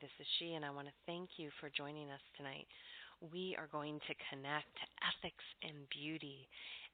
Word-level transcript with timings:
This 0.00 0.10
is 0.18 0.26
she, 0.38 0.54
and 0.54 0.64
I 0.64 0.74
want 0.74 0.88
to 0.88 1.02
thank 1.06 1.38
you 1.38 1.50
for 1.60 1.70
joining 1.70 2.10
us 2.10 2.22
tonight. 2.36 2.66
We 3.30 3.54
are 3.54 3.70
going 3.70 4.00
to 4.02 4.14
connect 4.26 4.74
ethics 5.06 5.44
and 5.62 5.86
beauty. 5.94 6.48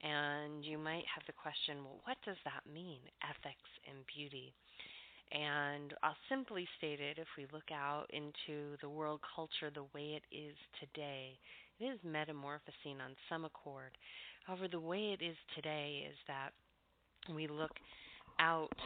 And 0.05 0.61
you 0.61 0.77
might 0.77 1.09
have 1.09 1.25
the 1.25 1.33
question 1.33 1.81
well, 1.81 2.05
what 2.05 2.21
does 2.29 2.37
that 2.45 2.61
mean, 2.69 3.01
ethics 3.25 3.71
and 3.89 4.05
beauty? 4.05 4.53
And 5.33 5.95
I'll 6.03 6.19
simply 6.29 6.69
state 6.77 7.01
it 7.01 7.17
if 7.17 7.29
we 7.41 7.49
look 7.57 7.73
out 7.73 8.05
into 8.13 8.77
the 8.85 8.89
world 8.93 9.21
culture 9.35 9.73
the 9.73 9.89
way 9.97 10.21
it 10.21 10.27
is 10.29 10.57
today, 10.77 11.41
it 11.81 11.85
is 11.89 12.01
metamorphosing 12.05 13.01
on 13.01 13.17
some 13.33 13.47
accord. 13.49 13.97
However, 14.45 14.69
the 14.69 14.81
way 14.81 15.17
it 15.17 15.25
is 15.25 15.37
today 15.57 16.05
is 16.05 16.17
that 16.29 16.53
we 17.33 17.49
look 17.49 17.73
out 18.41 18.77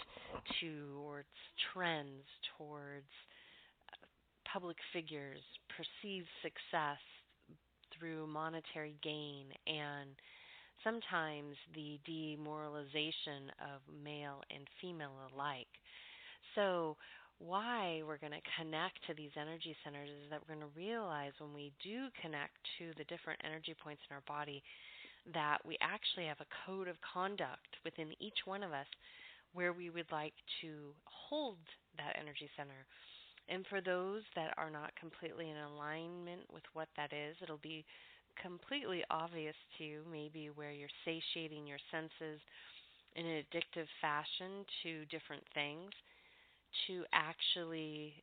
towards 0.63 1.35
trends, 1.73 2.23
towards 2.59 3.11
public 4.55 4.77
figures, 4.93 5.43
perceive 5.75 6.23
success 6.39 7.03
through 7.91 8.27
monetary 8.29 8.95
gain, 9.03 9.51
and 9.67 10.15
sometimes 10.87 11.59
the 11.75 11.99
demoralization 12.07 13.51
of 13.59 13.83
male 13.91 14.47
and 14.55 14.63
female 14.81 15.11
alike. 15.35 15.67
So, 16.55 16.97
why 17.43 18.01
we're 18.07 18.23
going 18.23 18.39
to 18.39 18.51
connect 18.63 18.95
to 19.11 19.15
these 19.19 19.35
energy 19.35 19.75
centers 19.83 20.09
is 20.09 20.31
that 20.31 20.39
we're 20.39 20.55
going 20.55 20.71
to 20.71 20.79
realize 20.79 21.35
when 21.43 21.53
we 21.53 21.75
do 21.83 22.07
connect 22.23 22.55
to 22.79 22.95
the 22.97 23.11
different 23.11 23.43
energy 23.43 23.75
points 23.75 24.07
in 24.09 24.15
our 24.15 24.23
body 24.31 24.63
that 25.35 25.59
we 25.67 25.77
actually 25.83 26.31
have 26.31 26.39
a 26.39 26.53
code 26.63 26.87
of 26.87 26.95
conduct 27.03 27.75
within 27.85 28.15
each 28.23 28.47
one 28.47 28.63
of 28.63 28.71
us 28.71 28.87
where 29.53 29.73
we 29.73 29.91
would 29.91 30.07
like 30.13 30.35
to 30.63 30.95
hold 31.11 31.59
that 31.99 32.15
energy 32.21 32.49
center. 32.57 32.87
And 33.49 33.67
for 33.69 33.81
those 33.81 34.23
that 34.37 34.55
are 34.57 34.71
not 34.71 34.97
completely 34.97 35.51
in 35.51 35.57
alignment 35.57 36.43
with 36.53 36.63
what 36.73 36.89
that 36.97 37.13
is, 37.13 37.37
it'll 37.43 37.59
be 37.59 37.85
completely 38.41 39.05
obvious 39.11 39.55
to 39.79 39.85
you 39.85 40.01
maybe 40.11 40.51
where 40.55 40.73
you're 40.73 40.89
satiating 41.05 41.67
your 41.67 41.79
senses 41.91 42.41
in 43.15 43.27
an 43.27 43.45
addictive 43.45 43.87
fashion 44.01 44.65
to 44.83 45.05
different 45.07 45.45
things 45.55 45.91
to 46.87 47.05
actually 47.13 48.15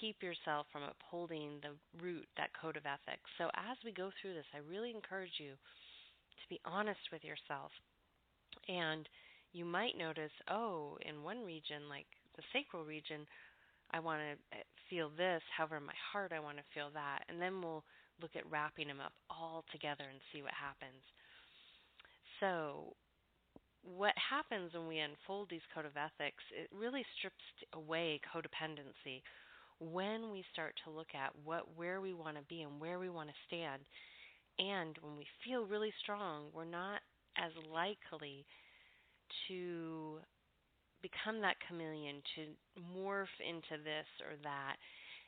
keep 0.00 0.22
yourself 0.22 0.66
from 0.72 0.82
upholding 0.82 1.60
the 1.62 1.72
root, 2.02 2.26
that 2.36 2.50
code 2.60 2.76
of 2.76 2.84
ethics. 2.84 3.30
So 3.38 3.48
as 3.56 3.76
we 3.84 3.92
go 3.92 4.10
through 4.20 4.34
this, 4.34 4.48
I 4.52 4.58
really 4.68 4.90
encourage 4.90 5.38
you 5.38 5.52
to 5.52 6.44
be 6.50 6.60
honest 6.64 7.00
with 7.12 7.24
yourself 7.24 7.70
and 8.68 9.08
you 9.52 9.64
might 9.64 9.98
notice, 9.98 10.32
oh, 10.48 10.96
in 11.04 11.22
one 11.22 11.44
region, 11.44 11.88
like 11.88 12.06
the 12.36 12.42
sacral 12.52 12.84
region, 12.84 13.26
I 13.92 14.00
want 14.00 14.20
to 14.20 14.56
eh, 14.58 14.62
feel 14.88 15.10
this. 15.16 15.42
However, 15.56 15.76
in 15.76 15.86
my 15.86 15.98
heart, 16.12 16.32
I 16.34 16.40
want 16.40 16.58
to 16.58 16.72
feel 16.74 16.90
that. 16.94 17.24
And 17.28 17.40
then 17.40 17.60
we'll 17.62 17.84
look 18.20 18.36
at 18.36 18.48
wrapping 18.50 18.88
them 18.88 19.00
up 19.00 19.12
all 19.30 19.64
together 19.72 20.04
and 20.08 20.20
see 20.32 20.42
what 20.42 20.52
happens. 20.54 21.02
So, 22.40 22.94
what 23.82 24.14
happens 24.16 24.72
when 24.74 24.86
we 24.86 24.98
unfold 24.98 25.48
these 25.50 25.66
code 25.74 25.86
of 25.86 25.96
ethics, 25.96 26.42
it 26.54 26.68
really 26.72 27.04
strips 27.18 27.42
away 27.74 28.20
codependency. 28.34 29.22
When 29.80 30.30
we 30.30 30.44
start 30.52 30.74
to 30.84 30.90
look 30.90 31.14
at 31.14 31.32
what 31.44 31.76
where 31.76 32.00
we 32.00 32.14
want 32.14 32.36
to 32.36 32.44
be 32.48 32.62
and 32.62 32.80
where 32.80 32.98
we 32.98 33.10
want 33.10 33.28
to 33.28 33.34
stand, 33.46 33.82
and 34.58 34.96
when 35.02 35.16
we 35.16 35.26
feel 35.44 35.66
really 35.66 35.92
strong, 36.02 36.46
we're 36.54 36.64
not 36.64 37.00
as 37.36 37.52
likely 37.72 38.44
to 39.48 40.18
become 41.02 41.42
that 41.42 41.60
chameleon, 41.66 42.22
to 42.34 42.42
morph 42.96 43.34
into 43.42 43.82
this 43.82 44.08
or 44.22 44.38
that. 44.42 44.76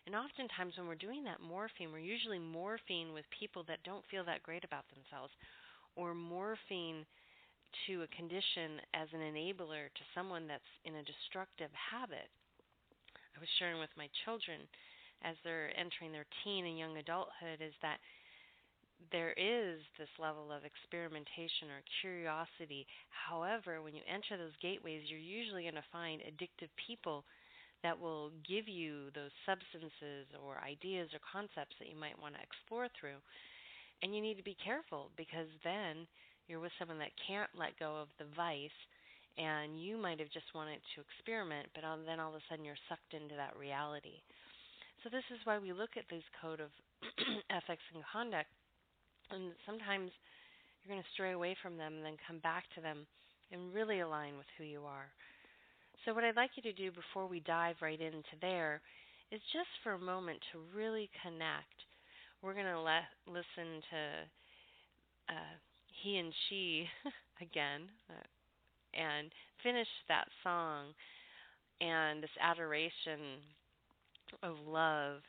And 0.06 0.14
oftentimes, 0.14 0.76
when 0.76 0.86
we're 0.86 1.00
doing 1.00 1.24
that 1.24 1.42
morphing, 1.42 1.90
we're 1.90 1.98
usually 1.98 2.38
morphing 2.38 3.12
with 3.12 3.24
people 3.38 3.64
that 3.68 3.82
don't 3.84 4.04
feel 4.10 4.24
that 4.24 4.42
great 4.42 4.64
about 4.64 4.84
themselves, 4.88 5.32
or 5.96 6.14
morphing 6.14 7.04
to 7.86 8.02
a 8.02 8.14
condition 8.14 8.78
as 8.94 9.08
an 9.12 9.20
enabler 9.20 9.90
to 9.90 10.12
someone 10.14 10.46
that's 10.46 10.72
in 10.84 10.94
a 10.94 11.08
destructive 11.08 11.70
habit. 11.74 12.30
I 13.34 13.40
was 13.40 13.50
sharing 13.58 13.80
with 13.80 13.90
my 13.98 14.06
children 14.24 14.62
as 15.26 15.34
they're 15.42 15.72
entering 15.74 16.12
their 16.12 16.28
teen 16.44 16.66
and 16.66 16.78
young 16.78 16.96
adulthood 16.98 17.58
is 17.64 17.74
that 17.82 17.98
there 19.12 19.32
is 19.37 19.81
this 19.98 20.10
level 20.20 20.53
of 20.53 20.65
experimentation 20.65 21.72
or 21.72 21.82
curiosity. 22.00 22.87
However, 23.10 23.82
when 23.82 23.94
you 23.94 24.04
enter 24.06 24.37
those 24.37 24.54
gateways, 24.62 25.09
you're 25.09 25.19
usually 25.22 25.65
going 25.65 25.81
to 25.81 25.92
find 25.92 26.22
addictive 26.22 26.72
people 26.87 27.25
that 27.84 27.98
will 27.98 28.32
give 28.48 28.64
you 28.69 29.12
those 29.12 29.34
substances 29.44 30.25
or 30.41 30.56
ideas 30.64 31.12
or 31.12 31.20
concepts 31.20 31.76
that 31.76 31.93
you 31.93 31.98
might 31.98 32.16
want 32.16 32.32
to 32.32 32.41
explore 32.41 32.88
through. 32.97 33.20
And 34.00 34.16
you 34.16 34.25
need 34.25 34.41
to 34.41 34.47
be 34.47 34.56
careful 34.56 35.12
because 35.20 35.48
then 35.62 36.09
you're 36.48 36.64
with 36.64 36.72
someone 36.81 36.98
that 37.00 37.12
can't 37.28 37.53
let 37.53 37.76
go 37.76 38.00
of 38.00 38.09
the 38.16 38.28
vice 38.32 38.81
and 39.37 39.76
you 39.76 39.98
might 39.98 40.22
have 40.22 40.31
just 40.31 40.48
wanted 40.54 40.78
to 40.94 41.03
experiment, 41.03 41.66
but 41.75 41.82
then 42.06 42.20
all 42.20 42.31
of 42.31 42.38
a 42.38 42.44
sudden 42.48 42.64
you're 42.64 42.78
sucked 42.88 43.12
into 43.12 43.34
that 43.34 43.59
reality. 43.59 44.22
So 45.03 45.10
this 45.10 45.26
is 45.28 45.43
why 45.44 45.59
we 45.59 45.75
look 45.75 45.98
at 45.98 46.09
these 46.09 46.25
code 46.41 46.60
of 46.64 46.70
ethics 47.50 47.84
and 47.93 48.00
conduct 48.09 48.48
and 49.30 49.52
sometimes 49.66 50.10
you're 50.82 50.94
going 50.94 51.02
to 51.02 51.14
stray 51.14 51.32
away 51.32 51.56
from 51.62 51.76
them 51.76 51.94
and 51.94 52.04
then 52.04 52.16
come 52.26 52.38
back 52.38 52.64
to 52.74 52.80
them 52.80 53.06
and 53.52 53.72
really 53.74 54.00
align 54.00 54.36
with 54.36 54.46
who 54.58 54.64
you 54.64 54.82
are. 54.84 55.08
So, 56.04 56.12
what 56.12 56.24
I'd 56.24 56.36
like 56.36 56.50
you 56.56 56.62
to 56.64 56.72
do 56.72 56.90
before 56.90 57.26
we 57.26 57.40
dive 57.40 57.76
right 57.80 58.00
into 58.00 58.36
there 58.40 58.80
is 59.32 59.40
just 59.52 59.70
for 59.82 59.92
a 59.92 59.98
moment 59.98 60.38
to 60.52 60.58
really 60.76 61.08
connect. 61.22 61.78
We're 62.42 62.54
going 62.54 62.66
to 62.66 62.80
let 62.80 63.08
listen 63.26 63.80
to 63.90 65.34
uh, 65.34 65.54
he 66.02 66.18
and 66.18 66.32
she 66.48 66.84
again 67.40 67.88
uh, 68.10 68.28
and 68.92 69.32
finish 69.62 69.88
that 70.08 70.28
song 70.42 70.92
and 71.80 72.22
this 72.22 72.30
adoration 72.40 73.40
of 74.42 74.56
love, 74.66 75.20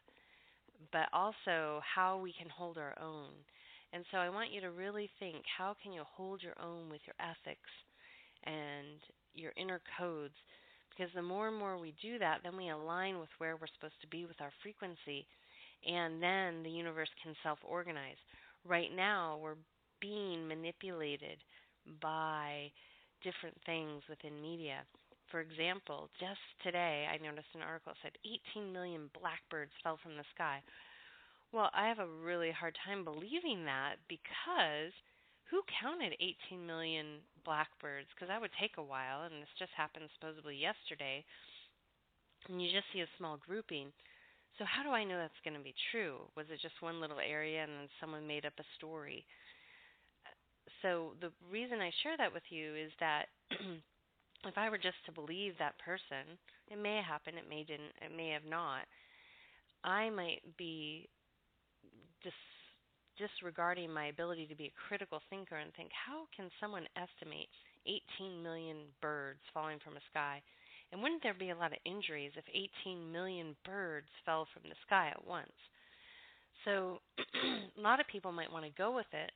but 0.92 1.08
also 1.14 1.82
how 1.82 2.18
we 2.18 2.34
can 2.38 2.50
hold 2.50 2.78
our 2.78 2.96
own. 3.02 3.32
And 3.96 4.04
so 4.12 4.18
I 4.18 4.28
want 4.28 4.52
you 4.52 4.60
to 4.60 4.76
really 4.76 5.10
think 5.20 5.38
how 5.58 5.74
can 5.82 5.94
you 5.94 6.04
hold 6.04 6.44
your 6.44 6.60
own 6.62 6.90
with 6.92 7.00
your 7.08 7.16
ethics 7.16 7.72
and 8.44 9.00
your 9.34 9.54
inner 9.56 9.80
codes? 9.98 10.36
Because 10.92 11.08
the 11.16 11.22
more 11.22 11.48
and 11.48 11.56
more 11.56 11.80
we 11.80 11.96
do 12.02 12.20
that, 12.20 12.40
then 12.44 12.58
we 12.58 12.70
align 12.70 13.20
with 13.20 13.32
where 13.38 13.56
we're 13.56 13.72
supposed 13.72 14.00
to 14.02 14.12
be 14.12 14.26
with 14.26 14.36
our 14.42 14.52
frequency, 14.62 15.26
and 15.88 16.22
then 16.22 16.62
the 16.64 16.70
universe 16.70 17.08
can 17.24 17.36
self 17.42 17.60
organize. 17.64 18.20
Right 18.68 18.92
now, 18.94 19.40
we're 19.42 19.60
being 20.02 20.46
manipulated 20.46 21.40
by 22.02 22.68
different 23.24 23.56
things 23.66 24.04
within 24.10 24.42
media. 24.42 24.84
For 25.32 25.40
example, 25.40 26.10
just 26.20 26.44
today 26.64 27.08
I 27.08 27.24
noticed 27.24 27.48
an 27.56 27.62
article 27.64 27.94
that 27.96 28.12
said 28.12 28.20
18 28.60 28.74
million 28.74 29.10
blackbirds 29.18 29.72
fell 29.84 30.00
from 30.04 30.18
the 30.18 30.28
sky. 30.36 30.60
Well, 31.52 31.70
I 31.74 31.88
have 31.88 32.00
a 32.00 32.08
really 32.08 32.52
hard 32.52 32.78
time 32.86 33.04
believing 33.04 33.66
that 33.66 33.96
because 34.08 34.94
who 35.50 35.62
counted 35.82 36.14
18 36.20 36.66
million 36.66 37.22
blackbirds? 37.44 38.08
Because 38.14 38.28
that 38.28 38.42
would 38.42 38.52
take 38.60 38.78
a 38.78 38.84
while, 38.84 39.24
and 39.24 39.42
this 39.42 39.50
just 39.58 39.72
happened 39.74 40.10
supposedly 40.14 40.56
yesterday. 40.58 41.24
And 42.48 42.62
you 42.62 42.72
just 42.72 42.88
see 42.94 43.02
a 43.02 43.08
small 43.18 43.38
grouping. 43.38 43.92
So, 44.58 44.66
how 44.66 44.84
do 44.84 44.90
I 44.92 45.04
know 45.04 45.18
that's 45.18 45.40
going 45.44 45.58
to 45.58 45.64
be 45.64 45.76
true? 45.92 46.30
Was 46.38 46.48
it 46.50 46.62
just 46.62 46.82
one 46.82 47.02
little 47.02 47.20
area 47.20 47.64
and 47.64 47.74
then 47.74 47.90
someone 48.00 48.28
made 48.28 48.46
up 48.46 48.54
a 48.60 48.66
story? 48.78 49.26
So, 50.82 51.16
the 51.22 51.32
reason 51.50 51.80
I 51.82 51.92
share 52.04 52.18
that 52.18 52.34
with 52.34 52.44
you 52.50 52.76
is 52.76 52.92
that 53.00 53.26
if 53.52 54.58
I 54.58 54.70
were 54.70 54.78
just 54.78 55.04
to 55.06 55.12
believe 55.12 55.58
that 55.58 55.80
person, 55.80 56.38
it 56.70 56.78
may 56.78 56.98
have 56.98 57.06
happened, 57.06 57.38
it 57.38 57.50
may 57.50 57.64
didn't, 57.64 57.94
it 58.02 58.16
may 58.16 58.30
have 58.30 58.46
not. 58.46 58.86
I 59.84 60.10
might 60.10 60.42
be 60.58 61.10
dis- 62.26 62.58
disregarding 63.22 63.94
my 63.94 64.08
ability 64.08 64.48
to 64.48 64.58
be 64.58 64.74
a 64.74 64.80
critical 64.90 65.22
thinker 65.30 65.56
and 65.56 65.72
think, 65.74 65.90
how 65.94 66.26
can 66.36 66.50
someone 66.60 66.90
estimate 66.98 67.48
18 67.86 68.42
million 68.42 68.90
birds 69.02 69.40
falling 69.54 69.80
from 69.86 69.96
a 69.96 70.08
sky? 70.12 70.42
And 70.92 71.02
wouldn't 71.02 71.24
there 71.24 71.38
be 71.38 71.50
a 71.50 71.58
lot 71.58 71.72
of 71.72 71.80
injuries 71.86 72.34
if 72.36 72.46
18 72.84 73.12
million 73.12 73.56
birds 73.66 74.10
fell 74.26 74.48
from 74.54 74.64
the 74.68 74.76
sky 74.86 75.14
at 75.14 75.26
once? 75.26 75.56
So 76.66 77.00
a 77.78 77.82
lot 77.82 78.00
of 78.00 78.08
people 78.08 78.32
might 78.32 78.52
want 78.52 78.66
to 78.66 78.72
go 78.82 78.94
with 78.96 79.10
it, 79.14 79.32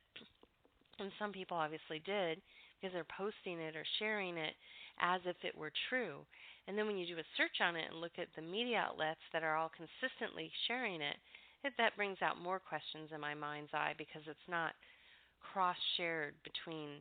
and 0.98 1.10
some 1.18 1.32
people 1.32 1.56
obviously 1.56 2.02
did 2.04 2.42
because 2.76 2.92
they're 2.92 3.16
posting 3.16 3.60
it 3.60 3.76
or 3.76 3.84
sharing 3.98 4.36
it 4.36 4.54
as 5.00 5.20
if 5.24 5.36
it 5.44 5.56
were 5.56 5.72
true. 5.88 6.26
And 6.68 6.76
then 6.76 6.86
when 6.86 6.96
you 6.98 7.06
do 7.06 7.18
a 7.18 7.32
search 7.36 7.60
on 7.60 7.76
it 7.76 7.86
and 7.90 8.00
look 8.00 8.18
at 8.18 8.28
the 8.36 8.42
media 8.42 8.78
outlets 8.78 9.20
that 9.32 9.42
are 9.42 9.56
all 9.56 9.70
consistently 9.72 10.50
sharing 10.68 11.00
it, 11.00 11.16
it, 11.64 11.72
that 11.78 11.96
brings 11.96 12.18
out 12.22 12.40
more 12.40 12.58
questions 12.58 13.10
in 13.14 13.20
my 13.20 13.34
mind's 13.34 13.72
eye 13.74 13.94
because 13.98 14.22
it's 14.26 14.48
not 14.48 14.72
cross 15.40 15.76
shared 15.96 16.34
between 16.44 17.00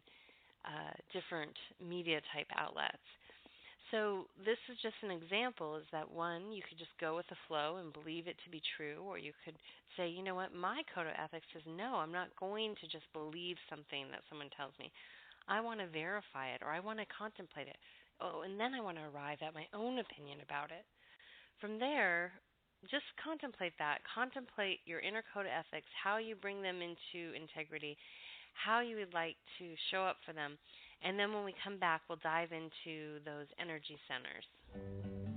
uh, 0.66 0.96
different 1.14 1.56
media 1.80 2.20
type 2.34 2.48
outlets. 2.56 3.04
So 3.92 4.30
this 4.46 4.60
is 4.70 4.78
just 4.86 5.02
an 5.02 5.10
example 5.10 5.76
is 5.76 5.88
that 5.92 6.06
one, 6.06 6.54
you 6.54 6.62
could 6.62 6.78
just 6.78 6.94
go 7.02 7.16
with 7.16 7.26
the 7.30 7.42
flow 7.48 7.82
and 7.82 7.90
believe 7.90 8.28
it 8.28 8.38
to 8.46 8.50
be 8.54 8.62
true, 8.78 9.02
or 9.02 9.18
you 9.18 9.34
could 9.44 9.58
say, 9.98 10.08
you 10.08 10.22
know 10.22 10.36
what, 10.36 10.54
my 10.54 10.84
code 10.94 11.08
of 11.10 11.18
ethics 11.18 11.50
says 11.54 11.66
no, 11.66 11.98
I'm 11.98 12.14
not 12.14 12.30
going 12.40 12.76
to 12.78 12.88
just 12.88 13.10
believe 13.14 13.58
something 13.70 14.06
that 14.12 14.22
someone 14.30 14.54
tells 14.54 14.78
me. 14.78 14.92
I 15.50 15.62
want 15.62 15.82
to 15.82 15.90
verify 15.90 16.54
it 16.54 16.62
or 16.62 16.70
I 16.70 16.80
want 16.80 17.00
to 17.00 17.10
contemplate 17.10 17.68
it. 17.68 17.82
Oh, 18.22 18.46
and 18.46 18.60
then 18.60 18.78
I 18.78 18.82
want 18.82 18.98
to 19.02 19.10
arrive 19.10 19.42
at 19.42 19.58
my 19.58 19.66
own 19.74 19.98
opinion 19.98 20.38
about 20.46 20.70
it. 20.70 20.86
From 21.58 21.80
there, 21.80 22.32
just 22.88 23.06
contemplate 23.24 23.74
that. 23.80 24.00
Contemplate 24.08 24.80
your 24.86 25.00
inner 25.00 25.24
code 25.34 25.46
of 25.46 25.52
ethics, 25.52 25.88
how 26.02 26.18
you 26.18 26.36
bring 26.36 26.62
them 26.62 26.82
into 26.82 27.36
integrity, 27.36 27.98
how 28.54 28.80
you 28.80 28.96
would 28.98 29.14
like 29.14 29.36
to 29.60 29.76
show 29.92 30.04
up 30.04 30.18
for 30.26 30.34
them. 30.34 30.58
And 31.04 31.18
then 31.18 31.34
when 31.34 31.46
we 31.46 31.54
come 31.64 31.78
back, 31.80 32.02
we'll 32.08 32.20
dive 32.24 32.52
into 32.52 33.20
those 33.26 33.48
energy 33.60 33.98
centers. 34.08 35.29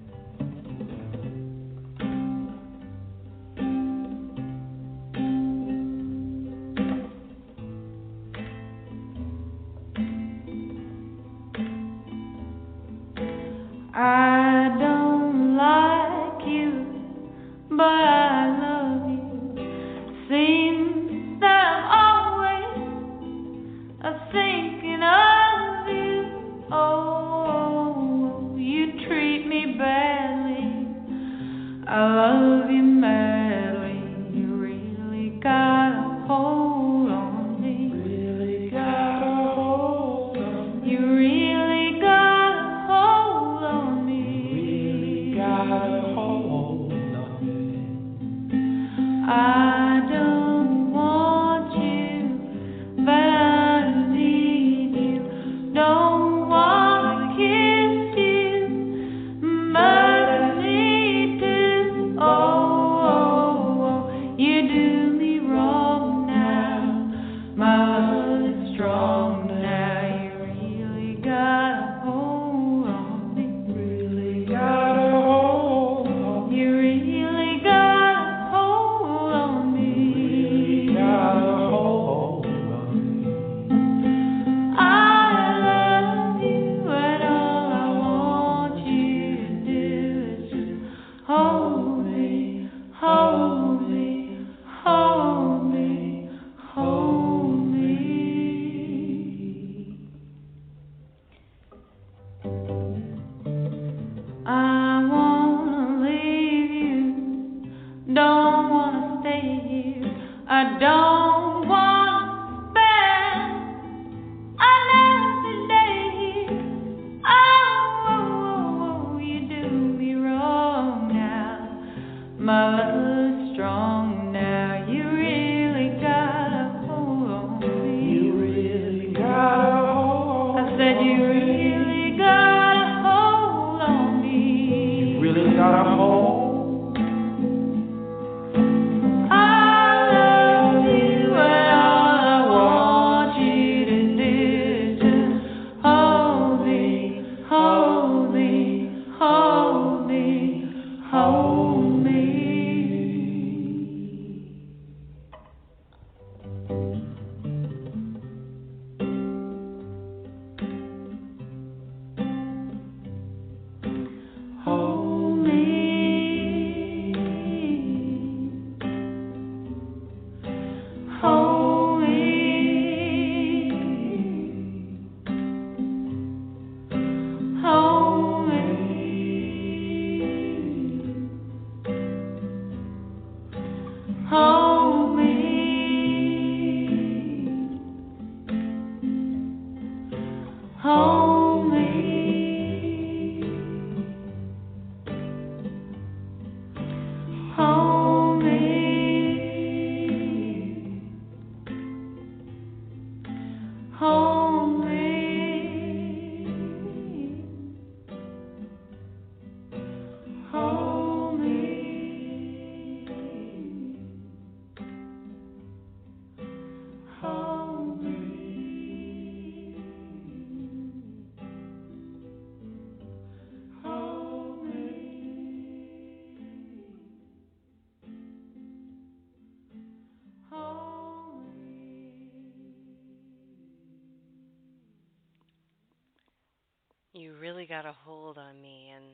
Really 237.42 237.66
got 237.66 237.84
a 237.84 237.94
hold 238.04 238.38
on 238.38 238.62
me. 238.62 238.92
And 238.94 239.04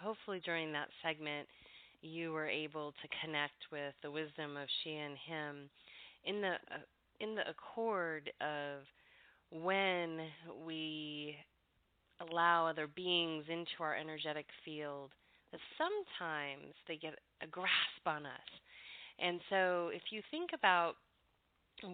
hopefully, 0.00 0.40
during 0.44 0.72
that 0.72 0.88
segment, 1.02 1.48
you 2.02 2.32
were 2.32 2.46
able 2.46 2.92
to 2.92 3.08
connect 3.20 3.66
with 3.72 3.94
the 4.02 4.10
wisdom 4.10 4.56
of 4.56 4.68
she 4.82 4.94
and 4.94 5.16
him 5.26 5.68
in 6.24 6.40
the 6.40 6.52
uh, 6.52 6.84
in 7.20 7.34
the 7.34 7.42
accord 7.48 8.30
of 8.40 8.82
when 9.50 10.20
we 10.64 11.34
allow 12.30 12.66
other 12.66 12.86
beings 12.86 13.44
into 13.48 13.80
our 13.80 13.96
energetic 13.96 14.46
field 14.64 15.10
that 15.50 15.60
sometimes 15.76 16.74
they 16.86 16.96
get 16.96 17.18
a 17.42 17.46
grasp 17.46 18.06
on 18.06 18.26
us. 18.26 18.50
And 19.18 19.40
so 19.50 19.90
if 19.92 20.02
you 20.10 20.22
think 20.30 20.50
about 20.54 20.94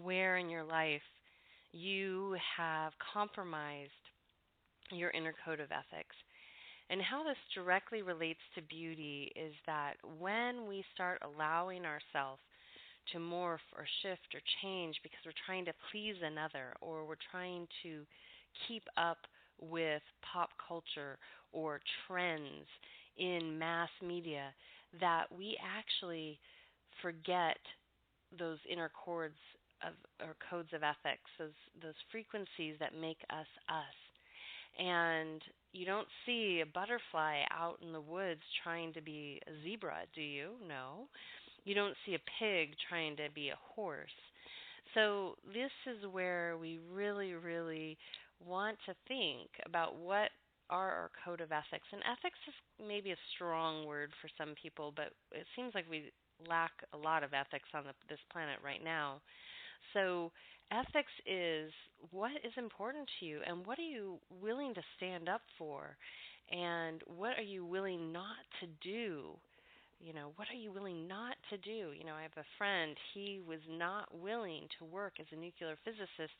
where 0.02 0.37
in 0.37 0.49
your 0.49 0.64
life 0.64 1.02
you 1.72 2.37
have 2.56 2.92
compromised 3.12 3.90
your 4.99 5.11
inner 5.11 5.35
code 5.44 5.61
of 5.61 5.70
ethics. 5.73 6.16
And 6.90 7.00
how 7.00 7.23
this 7.23 7.37
directly 7.54 8.02
relates 8.02 8.40
to 8.54 8.62
beauty 8.62 9.30
is 9.37 9.54
that 9.66 9.94
when 10.18 10.66
we 10.66 10.85
start 10.94 11.23
allowing 11.23 11.85
ourselves 11.85 12.40
to 13.12 13.18
morph 13.18 13.64
or 13.76 13.87
shift 14.02 14.35
or 14.35 14.40
change 14.62 14.97
because 15.02 15.20
we're 15.25 15.32
trying 15.47 15.64
to 15.66 15.73
please 15.90 16.16
another 16.23 16.75
or 16.80 17.06
we're 17.06 17.14
trying 17.30 17.66
to 17.82 18.04
keep 18.68 18.82
up 18.97 19.18
with 19.61 20.02
pop 20.23 20.50
culture 20.66 21.18
or 21.52 21.80
trends 22.06 22.66
in 23.18 23.59
mass 23.59 23.90
media, 24.02 24.52
that 25.00 25.25
we 25.37 25.56
actually 25.62 26.38
forget 27.02 27.59
those 28.38 28.59
inner 28.70 28.90
chords 28.90 29.38
of 29.87 29.94
or 30.26 30.37
codes 30.50 30.70
of 30.73 30.82
ethics, 30.82 31.30
those 31.38 31.56
those 31.82 31.94
frequencies 32.12 32.76
that 32.80 32.94
make 32.94 33.18
us 33.30 33.47
us. 33.68 34.10
And 34.79 35.43
you 35.73 35.87
don't 35.87 36.09
see 36.27 36.62
a 36.62 36.67
butterfly 36.67 37.43
out 37.50 37.79
in 37.83 37.93
the 37.93 38.00
woods 38.00 38.41
trying 38.62 38.93
to 38.95 39.00
be 39.00 39.41
a 39.47 39.50
zebra, 39.62 39.99
do 40.15 40.23
you? 40.23 40.53
No. 40.67 41.09
You 41.65 41.75
don't 41.75 41.95
see 42.07 42.15
a 42.15 42.27
pig 42.39 42.71
trying 42.89 43.17
to 43.17 43.29
be 43.35 43.50
a 43.50 43.59
horse. 43.75 44.11
So 44.95 45.37
this 45.47 45.71
is 45.87 46.05
where 46.11 46.57
we 46.59 46.81
really, 46.93 47.35
really 47.35 47.97
want 48.45 48.79
to 48.87 48.95
think 49.07 49.50
about 49.67 49.97
what 49.97 50.31
are 50.71 50.91
our 50.91 51.11
code 51.25 51.41
of 51.41 51.53
ethics. 51.53 51.87
And 51.93 52.03
ethics 52.03 52.39
is 52.49 52.55
maybe 52.87 53.11
a 53.11 53.27
strong 53.35 53.87
word 53.87 54.11
for 54.23 54.31
some 54.39 54.55
people, 54.61 54.93
but 54.95 55.12
it 55.33 55.47
seems 55.55 55.75
like 55.75 55.85
we 55.91 56.11
lack 56.49 56.73
a 56.95 56.97
lot 56.97 57.23
of 57.23 57.35
ethics 57.35 57.69
on 57.75 57.85
the, 57.85 57.93
this 58.09 58.23
planet 58.33 58.59
right 58.65 58.83
now. 58.83 59.21
So, 59.93 60.31
ethics 60.71 61.12
is 61.27 61.73
what 62.11 62.33
is 62.45 62.53
important 62.57 63.09
to 63.19 63.27
you 63.27 63.41
and 63.47 63.67
what 63.67 63.79
are 63.79 63.83
you 63.91 64.19
willing 64.43 64.75
to 64.75 64.83
stand 64.97 65.29
up 65.29 65.43
for 65.59 65.97
and 66.50 67.03
what 67.07 67.39
are 67.39 67.47
you 67.47 67.65
willing 67.65 68.12
not 68.12 68.43
to 68.61 68.67
do? 68.83 69.31
You 70.00 70.15
know, 70.15 70.33
what 70.37 70.49
are 70.50 70.59
you 70.59 70.73
willing 70.73 71.07
not 71.07 71.37
to 71.50 71.59
do? 71.59 71.93
You 71.97 72.05
know, 72.05 72.15
I 72.15 72.23
have 72.23 72.37
a 72.37 72.57
friend, 72.59 72.97
he 73.15 73.41
was 73.47 73.61
not 73.69 74.09
willing 74.15 74.67
to 74.79 74.85
work 74.85 75.15
as 75.21 75.27
a 75.33 75.37
nuclear 75.37 75.77
physicist 75.85 76.35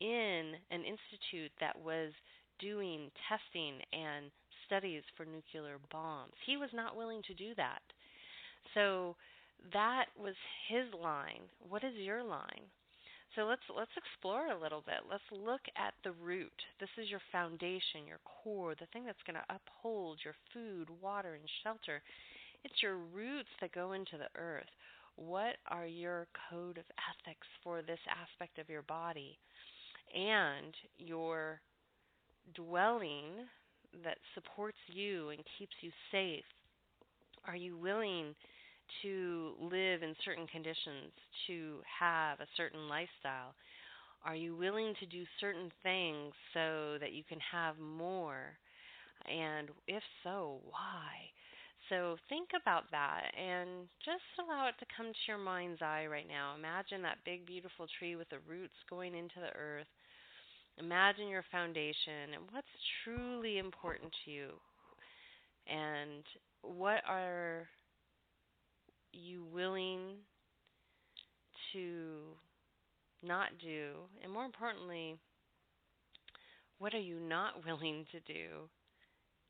in 0.00 0.52
an 0.70 0.82
institute 0.84 1.52
that 1.60 1.78
was 1.78 2.12
doing 2.60 3.10
testing 3.28 3.80
and 3.92 4.30
studies 4.66 5.02
for 5.16 5.24
nuclear 5.24 5.78
bombs. 5.90 6.32
He 6.46 6.56
was 6.56 6.70
not 6.74 6.96
willing 6.96 7.22
to 7.28 7.34
do 7.34 7.54
that. 7.56 7.82
So 8.74 9.16
that 9.72 10.06
was 10.18 10.34
his 10.68 10.86
line. 11.00 11.42
What 11.68 11.84
is 11.84 11.94
your 11.96 12.22
line? 12.22 12.66
So 13.34 13.44
let's 13.44 13.62
let's 13.74 13.96
explore 13.96 14.48
a 14.48 14.60
little 14.60 14.82
bit. 14.84 15.08
Let's 15.10 15.24
look 15.32 15.62
at 15.76 15.94
the 16.04 16.12
root. 16.22 16.52
This 16.80 16.92
is 17.00 17.08
your 17.08 17.22
foundation, 17.32 18.06
your 18.06 18.20
core, 18.24 18.74
the 18.78 18.86
thing 18.92 19.06
that's 19.06 19.22
going 19.26 19.40
to 19.40 19.54
uphold 19.54 20.18
your 20.24 20.34
food, 20.52 20.88
water, 21.00 21.34
and 21.34 21.48
shelter. 21.62 22.02
It's 22.64 22.82
your 22.82 22.96
roots 22.96 23.48
that 23.60 23.72
go 23.72 23.92
into 23.92 24.18
the 24.18 24.28
earth. 24.38 24.68
What 25.16 25.56
are 25.68 25.86
your 25.86 26.26
code 26.50 26.78
of 26.78 26.84
ethics 27.10 27.46
for 27.64 27.82
this 27.82 27.98
aspect 28.08 28.58
of 28.58 28.68
your 28.68 28.82
body? 28.82 29.38
And 30.14 30.74
your 30.98 31.60
dwelling 32.54 33.48
that 34.04 34.18
supports 34.34 34.78
you 34.88 35.30
and 35.30 35.40
keeps 35.58 35.74
you 35.80 35.90
safe? 36.10 36.44
Are 37.46 37.56
you 37.56 37.76
willing 37.76 38.34
to 39.02 39.52
live 39.60 40.02
in 40.02 40.14
certain 40.24 40.46
conditions, 40.46 41.12
to 41.46 41.78
have 42.00 42.40
a 42.40 42.46
certain 42.56 42.88
lifestyle? 42.88 43.54
Are 44.24 44.36
you 44.36 44.54
willing 44.54 44.94
to 45.00 45.06
do 45.06 45.24
certain 45.40 45.70
things 45.82 46.32
so 46.54 46.96
that 47.00 47.12
you 47.12 47.22
can 47.28 47.38
have 47.40 47.78
more? 47.78 48.54
And 49.26 49.68
if 49.88 50.02
so, 50.22 50.60
why? 50.70 51.30
So 51.88 52.16
think 52.28 52.48
about 52.60 52.84
that 52.92 53.32
and 53.36 53.88
just 54.04 54.22
allow 54.38 54.68
it 54.68 54.78
to 54.78 54.86
come 54.96 55.06
to 55.06 55.24
your 55.26 55.38
mind's 55.38 55.82
eye 55.82 56.06
right 56.06 56.28
now. 56.28 56.54
Imagine 56.56 57.02
that 57.02 57.18
big, 57.24 57.44
beautiful 57.44 57.86
tree 57.98 58.16
with 58.16 58.28
the 58.30 58.38
roots 58.48 58.74
going 58.88 59.14
into 59.14 59.40
the 59.40 59.52
earth. 59.58 59.90
Imagine 60.78 61.28
your 61.28 61.44
foundation 61.50 62.32
and 62.34 62.44
what's 62.50 62.66
truly 63.04 63.58
important 63.58 64.10
to 64.24 64.30
you. 64.30 64.48
And 65.66 66.24
what 66.62 67.02
are 67.06 67.68
you 69.12 69.44
willing 69.52 70.16
to 71.72 72.36
not 73.22 73.48
do? 73.60 73.92
And 74.22 74.32
more 74.32 74.44
importantly, 74.44 75.16
what 76.78 76.94
are 76.94 77.00
you 77.00 77.18
not 77.20 77.64
willing 77.66 78.04
to 78.12 78.20
do 78.20 78.68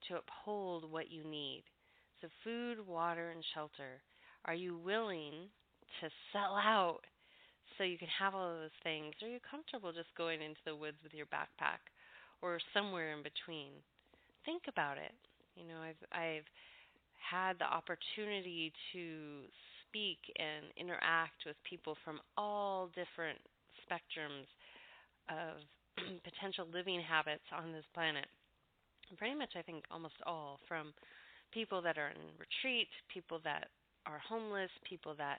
to 0.09 0.19
uphold 0.19 0.91
what 0.91 1.11
you 1.11 1.25
need? 1.25 1.65
So, 2.21 2.29
food, 2.45 2.87
water, 2.87 3.31
and 3.31 3.43
shelter. 3.55 4.01
Are 4.45 4.55
you 4.55 4.77
willing 4.77 5.51
to 6.01 6.09
sell 6.33 6.57
out 6.57 7.01
so 7.77 7.85
you 7.85 7.99
can 7.99 8.09
have 8.19 8.35
all 8.35 8.51
of 8.51 8.59
those 8.61 8.81
things? 8.83 9.15
Are 9.23 9.29
you 9.29 9.39
comfortable 9.49 9.93
just 9.93 10.15
going 10.17 10.43
into 10.43 10.61
the 10.67 10.77
woods 10.77 10.99
with 11.03 11.15
your 11.15 11.27
backpack 11.27 11.83
or 12.43 12.59
somewhere 12.75 13.13
in 13.13 13.23
between? 13.23 13.73
Think 14.45 14.63
about 14.69 14.99
it. 14.99 15.15
You 15.55 15.67
know, 15.69 15.81
I've 15.83 16.03
I've 16.13 16.49
had 17.23 17.59
the 17.59 17.65
opportunity 17.65 18.73
to 18.93 19.47
speak 19.89 20.19
and 20.39 20.67
interact 20.77 21.45
with 21.47 21.57
people 21.69 21.97
from 22.05 22.21
all 22.37 22.89
different 22.89 23.39
spectrums 23.85 24.49
of 25.29 25.61
potential 26.25 26.67
living 26.73 27.01
habits 27.01 27.45
on 27.57 27.73
this 27.73 27.85
planet. 27.95 28.27
Pretty 29.19 29.35
much, 29.35 29.53
I 29.57 29.63
think 29.63 29.85
almost 29.91 30.15
all 30.27 30.59
from 30.67 30.95
people 31.53 31.83
that 31.83 31.99
are 31.99 32.09
in 32.09 32.23
retreat, 32.41 32.89
people 33.13 33.41
that 33.45 33.69
are 34.07 34.21
homeless, 34.27 34.71
people 34.89 35.15
that 35.19 35.39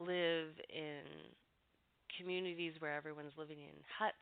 live 0.00 0.48
in 0.72 1.04
communities 2.16 2.72
where 2.78 2.96
everyone's 2.96 3.36
living 3.36 3.58
in 3.58 3.76
huts, 3.98 4.16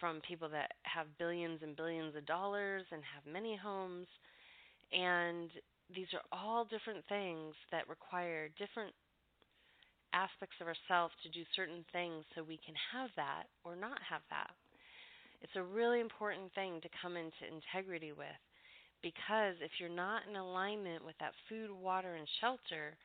from 0.00 0.20
people 0.26 0.48
that 0.48 0.72
have 0.82 1.06
billions 1.18 1.60
and 1.62 1.76
billions 1.76 2.16
of 2.16 2.26
dollars 2.26 2.82
and 2.92 3.02
have 3.14 3.32
many 3.32 3.56
homes. 3.56 4.06
And 4.92 5.50
these 5.94 6.10
are 6.12 6.26
all 6.32 6.64
different 6.64 7.04
things 7.08 7.54
that 7.70 7.88
require 7.88 8.48
different 8.58 8.92
aspects 10.14 10.54
of 10.60 10.70
ourselves 10.70 11.14
to 11.22 11.30
do 11.30 11.42
certain 11.54 11.84
things 11.90 12.22
so 12.34 12.42
we 12.42 12.60
can 12.62 12.74
have 12.94 13.10
that 13.16 13.50
or 13.64 13.74
not 13.74 13.98
have 14.02 14.22
that. 14.30 14.50
It's 15.42 15.56
a 15.56 15.62
really 15.62 16.00
important 16.00 16.54
thing 16.54 16.80
to 16.80 16.96
come 17.02 17.16
into 17.16 17.50
integrity 17.50 18.12
with 18.12 18.38
because 19.02 19.54
if 19.60 19.70
you're 19.78 19.92
not 19.92 20.22
in 20.28 20.36
alignment 20.36 21.04
with 21.04 21.18
that 21.20 21.36
food, 21.48 21.68
water, 21.70 22.14
and 22.16 22.26
shelter, 22.40 22.96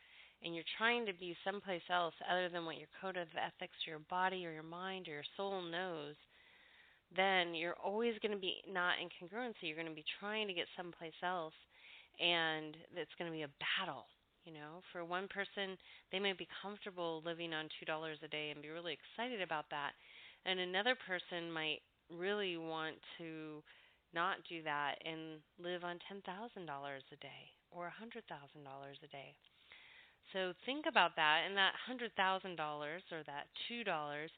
and 0.41 0.55
you're 0.55 0.77
trying 0.77 1.05
to 1.05 1.13
be 1.13 1.35
someplace 1.43 1.83
else 1.91 2.13
other 2.31 2.47
than 2.47 2.63
what 2.63 2.79
your 2.79 2.87
code 3.01 3.17
of 3.17 3.27
ethics, 3.35 3.75
your 3.85 3.99
body, 4.09 4.45
or 4.47 4.53
your 4.53 4.63
mind, 4.63 5.09
or 5.09 5.19
your 5.19 5.31
soul 5.35 5.61
knows, 5.61 6.15
then 7.13 7.53
you're 7.53 7.75
always 7.83 8.15
going 8.21 8.31
to 8.31 8.39
be 8.39 8.63
not 8.71 8.95
in 9.01 9.11
congruency. 9.11 9.67
You're 9.67 9.75
going 9.75 9.91
to 9.91 9.93
be 9.93 10.05
trying 10.21 10.47
to 10.47 10.53
get 10.53 10.71
someplace 10.77 11.17
else 11.21 11.57
and 12.19 12.75
it's 12.95 13.15
going 13.17 13.31
to 13.31 13.35
be 13.35 13.43
a 13.43 13.57
battle. 13.59 14.05
You 14.45 14.53
know, 14.53 14.81
for 14.91 15.03
one 15.05 15.27
person, 15.27 15.77
they 16.11 16.19
may 16.19 16.33
be 16.33 16.47
comfortable 16.61 17.21
living 17.25 17.53
on 17.53 17.69
$2 17.79 18.23
a 18.23 18.27
day 18.27 18.51
and 18.51 18.61
be 18.61 18.69
really 18.69 18.97
excited 18.97 19.41
about 19.41 19.65
that. 19.69 19.91
And 20.45 20.59
another 20.59 20.95
person 20.95 21.51
might 21.51 21.81
really 22.09 22.57
want 22.57 22.95
to 23.19 23.61
not 24.13 24.37
do 24.49 24.63
that 24.63 24.95
and 25.05 25.37
live 25.61 25.83
on 25.83 25.99
$10,000 26.09 26.25
a 26.25 27.15
day 27.21 27.43
or 27.71 27.85
a 27.85 27.93
$100,000 27.93 28.25
a 28.25 29.07
day. 29.07 29.35
So 30.33 30.53
think 30.65 30.85
about 30.87 31.15
that, 31.15 31.43
and 31.47 31.57
that 31.57 31.73
$100,000 31.89 32.59
or 33.11 33.23
that 33.25 33.47
$2 33.69 34.29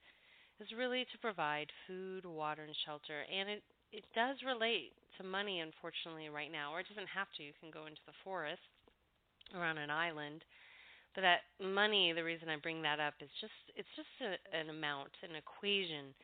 is 0.59 0.67
really 0.77 1.05
to 1.11 1.17
provide 1.19 1.67
food, 1.87 2.25
water, 2.25 2.63
and 2.63 2.75
shelter. 2.85 3.23
And 3.31 3.49
it, 3.49 3.63
it 3.91 4.05
does 4.15 4.37
relate 4.45 4.93
to 5.17 5.23
money, 5.23 5.59
unfortunately, 5.59 6.29
right 6.29 6.51
now, 6.51 6.73
or 6.73 6.79
it 6.79 6.87
doesn't 6.89 7.11
have 7.11 7.27
to. 7.37 7.43
You 7.43 7.53
can 7.59 7.71
go 7.71 7.85
into 7.87 8.01
the 8.07 8.17
forest 8.23 8.63
or 9.55 9.63
on 9.63 9.77
an 9.77 9.89
island. 9.89 10.43
But 11.15 11.21
that 11.21 11.43
money, 11.61 12.13
the 12.13 12.23
reason 12.23 12.49
I 12.49 12.57
bring 12.57 12.81
that 12.83 12.99
up 12.99 13.15
is 13.21 13.29
just 13.41 13.57
it's 13.75 13.89
just 13.95 14.11
a, 14.23 14.37
an 14.57 14.69
amount, 14.69 15.11
an 15.23 15.35
equation 15.35 16.15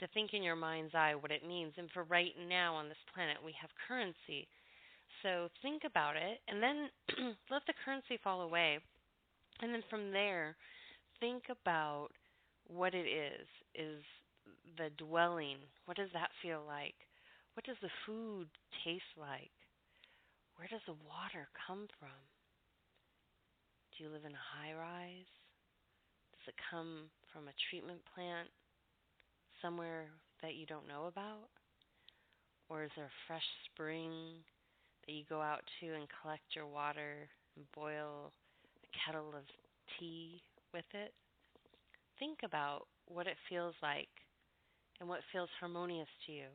to 0.00 0.06
think 0.14 0.34
in 0.34 0.42
your 0.42 0.56
mind's 0.56 0.94
eye 0.94 1.14
what 1.18 1.32
it 1.32 1.46
means. 1.46 1.74
And 1.78 1.90
for 1.92 2.04
right 2.04 2.34
now 2.48 2.74
on 2.74 2.88
this 2.88 3.02
planet, 3.14 3.38
we 3.44 3.54
have 3.60 3.70
currency. 3.88 4.46
So 5.22 5.48
think 5.62 5.82
about 5.84 6.16
it 6.16 6.40
and 6.48 6.62
then 6.62 6.88
let 7.50 7.62
the 7.66 7.74
currency 7.84 8.18
fall 8.22 8.42
away. 8.42 8.78
And 9.60 9.74
then 9.74 9.82
from 9.90 10.12
there, 10.12 10.56
think 11.20 11.44
about 11.50 12.10
what 12.68 12.94
it 12.94 13.06
is. 13.06 13.46
Is 13.74 14.02
the 14.78 14.90
dwelling, 14.98 15.58
what 15.86 15.96
does 15.96 16.10
that 16.14 16.30
feel 16.42 16.62
like? 16.66 16.94
What 17.58 17.66
does 17.66 17.82
the 17.82 17.90
food 18.06 18.46
taste 18.86 19.18
like? 19.18 19.50
Where 20.54 20.70
does 20.70 20.86
the 20.86 20.94
water 21.10 21.50
come 21.66 21.90
from? 21.98 22.22
Do 23.90 24.04
you 24.04 24.10
live 24.14 24.22
in 24.22 24.30
a 24.30 24.46
high 24.54 24.78
rise? 24.78 25.32
Does 26.38 26.54
it 26.54 26.62
come 26.70 27.10
from 27.34 27.50
a 27.50 27.58
treatment 27.66 27.98
plant 28.14 28.46
somewhere 29.58 30.06
that 30.40 30.54
you 30.54 30.70
don't 30.70 30.86
know 30.86 31.10
about? 31.10 31.50
Or 32.70 32.84
is 32.84 32.94
there 32.94 33.10
a 33.10 33.22
fresh 33.26 33.50
spring 33.66 34.38
that 35.02 35.12
you 35.12 35.26
go 35.28 35.42
out 35.42 35.66
to 35.80 35.86
and 35.98 36.06
collect 36.22 36.54
your 36.54 36.70
water 36.70 37.26
and 37.56 37.66
boil 37.74 38.30
a 38.86 38.88
kettle 39.02 39.34
of 39.34 39.42
tea 39.98 40.40
with 40.72 40.86
it. 40.94 41.10
Think 42.20 42.38
about 42.44 42.86
what 43.08 43.26
it 43.26 43.36
feels 43.50 43.74
like 43.82 44.14
and 45.00 45.08
what 45.08 45.26
feels 45.32 45.50
harmonious 45.58 46.06
to 46.26 46.32
you. 46.32 46.46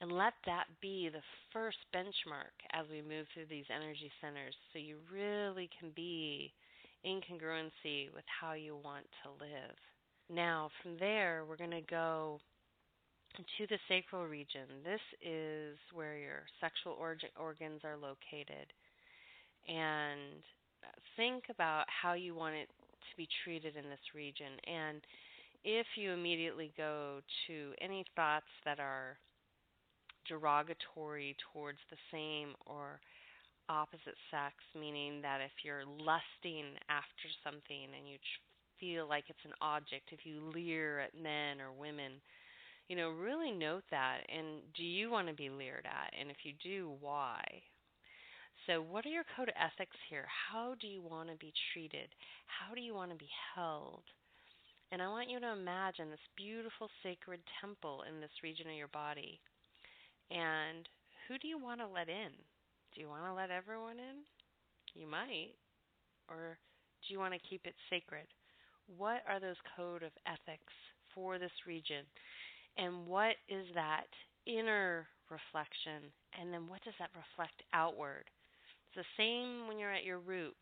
And 0.00 0.12
let 0.12 0.34
that 0.46 0.66
be 0.80 1.10
the 1.12 1.22
first 1.52 1.78
benchmark 1.94 2.54
as 2.72 2.86
we 2.90 3.02
move 3.02 3.26
through 3.34 3.46
these 3.50 3.64
energy 3.74 4.10
centers 4.20 4.54
so 4.72 4.78
you 4.78 4.98
really 5.12 5.68
can 5.78 5.90
be 5.96 6.52
in 7.02 7.20
congruency 7.20 8.12
with 8.14 8.24
how 8.40 8.52
you 8.52 8.76
want 8.84 9.06
to 9.24 9.44
live. 9.44 9.76
Now, 10.30 10.70
from 10.82 10.96
there, 10.98 11.44
we're 11.48 11.56
going 11.56 11.70
to 11.70 11.80
go 11.80 12.38
to 13.36 13.66
the 13.66 13.78
sacral 13.88 14.26
region. 14.26 14.66
This 14.84 15.00
is 15.20 15.76
where 15.92 16.16
your 16.16 16.42
sexual 16.60 16.96
organs 17.36 17.80
are 17.84 17.96
located. 17.96 18.66
And 19.68 20.42
think 21.16 21.44
about 21.50 21.84
how 21.88 22.14
you 22.14 22.34
want 22.34 22.54
it 22.54 22.68
to 22.68 23.16
be 23.16 23.28
treated 23.44 23.76
in 23.76 23.88
this 23.90 24.14
region. 24.14 24.52
And 24.66 25.00
if 25.64 25.86
you 25.96 26.12
immediately 26.12 26.72
go 26.76 27.20
to 27.46 27.72
any 27.80 28.04
thoughts 28.14 28.46
that 28.64 28.78
are 28.78 29.18
derogatory 30.28 31.36
towards 31.52 31.78
the 31.90 31.96
same 32.12 32.54
or 32.66 33.00
opposite 33.68 34.16
sex, 34.30 34.54
meaning 34.78 35.20
that 35.22 35.40
if 35.40 35.52
you're 35.64 35.84
lusting 35.84 36.76
after 36.88 37.28
something 37.44 37.92
and 37.96 38.08
you 38.08 38.16
feel 38.80 39.08
like 39.08 39.24
it's 39.28 39.44
an 39.44 39.56
object, 39.60 40.10
if 40.12 40.24
you 40.24 40.40
leer 40.54 41.00
at 41.00 41.20
men 41.20 41.60
or 41.60 41.72
women, 41.72 42.20
you 42.88 42.96
know, 42.96 43.10
really 43.10 43.52
note 43.52 43.84
that. 43.90 44.20
And 44.28 44.62
do 44.76 44.82
you 44.82 45.10
want 45.10 45.28
to 45.28 45.34
be 45.34 45.50
leered 45.50 45.86
at? 45.86 46.12
And 46.18 46.30
if 46.30 46.38
you 46.44 46.52
do, 46.62 46.92
why? 47.00 47.42
So, 48.66 48.82
what 48.82 49.06
are 49.06 49.12
your 49.12 49.24
code 49.36 49.48
of 49.48 49.54
ethics 49.56 49.96
here? 50.10 50.26
How 50.28 50.74
do 50.80 50.86
you 50.86 51.00
want 51.00 51.30
to 51.30 51.36
be 51.36 51.52
treated? 51.72 52.08
How 52.46 52.74
do 52.74 52.80
you 52.80 52.94
want 52.94 53.10
to 53.12 53.16
be 53.16 53.30
held? 53.54 54.02
And 54.90 55.02
I 55.02 55.08
want 55.08 55.28
you 55.28 55.38
to 55.40 55.52
imagine 55.52 56.10
this 56.10 56.32
beautiful 56.36 56.88
sacred 57.02 57.40
temple 57.60 58.04
in 58.08 58.20
this 58.20 58.32
region 58.42 58.68
of 58.68 58.76
your 58.76 58.88
body. 58.88 59.40
And 60.30 60.88
who 61.26 61.38
do 61.38 61.48
you 61.48 61.58
want 61.58 61.80
to 61.80 61.86
let 61.86 62.08
in? 62.08 62.32
Do 62.94 63.00
you 63.00 63.08
want 63.08 63.24
to 63.24 63.34
let 63.34 63.50
everyone 63.50 63.98
in? 63.98 64.24
You 64.94 65.06
might. 65.06 65.54
Or 66.28 66.58
do 67.06 67.12
you 67.12 67.18
want 67.18 67.34
to 67.34 67.48
keep 67.48 67.62
it 67.64 67.74
sacred? 67.88 68.26
What 68.96 69.22
are 69.28 69.40
those 69.40 69.60
code 69.76 70.02
of 70.02 70.12
ethics 70.26 70.72
for 71.14 71.38
this 71.38 71.52
region? 71.66 72.04
And 72.76 73.06
what 73.06 73.36
is 73.48 73.66
that 73.74 74.06
inner 74.46 75.06
reflection? 75.30 76.08
And 76.38 76.52
then 76.52 76.68
what 76.68 76.82
does 76.84 76.94
that 76.98 77.10
reflect 77.12 77.62
outward? 77.72 78.24
It's 78.88 79.04
the 79.04 79.22
same 79.22 79.68
when 79.68 79.78
you're 79.78 79.92
at 79.92 80.04
your 80.04 80.20
root. 80.20 80.54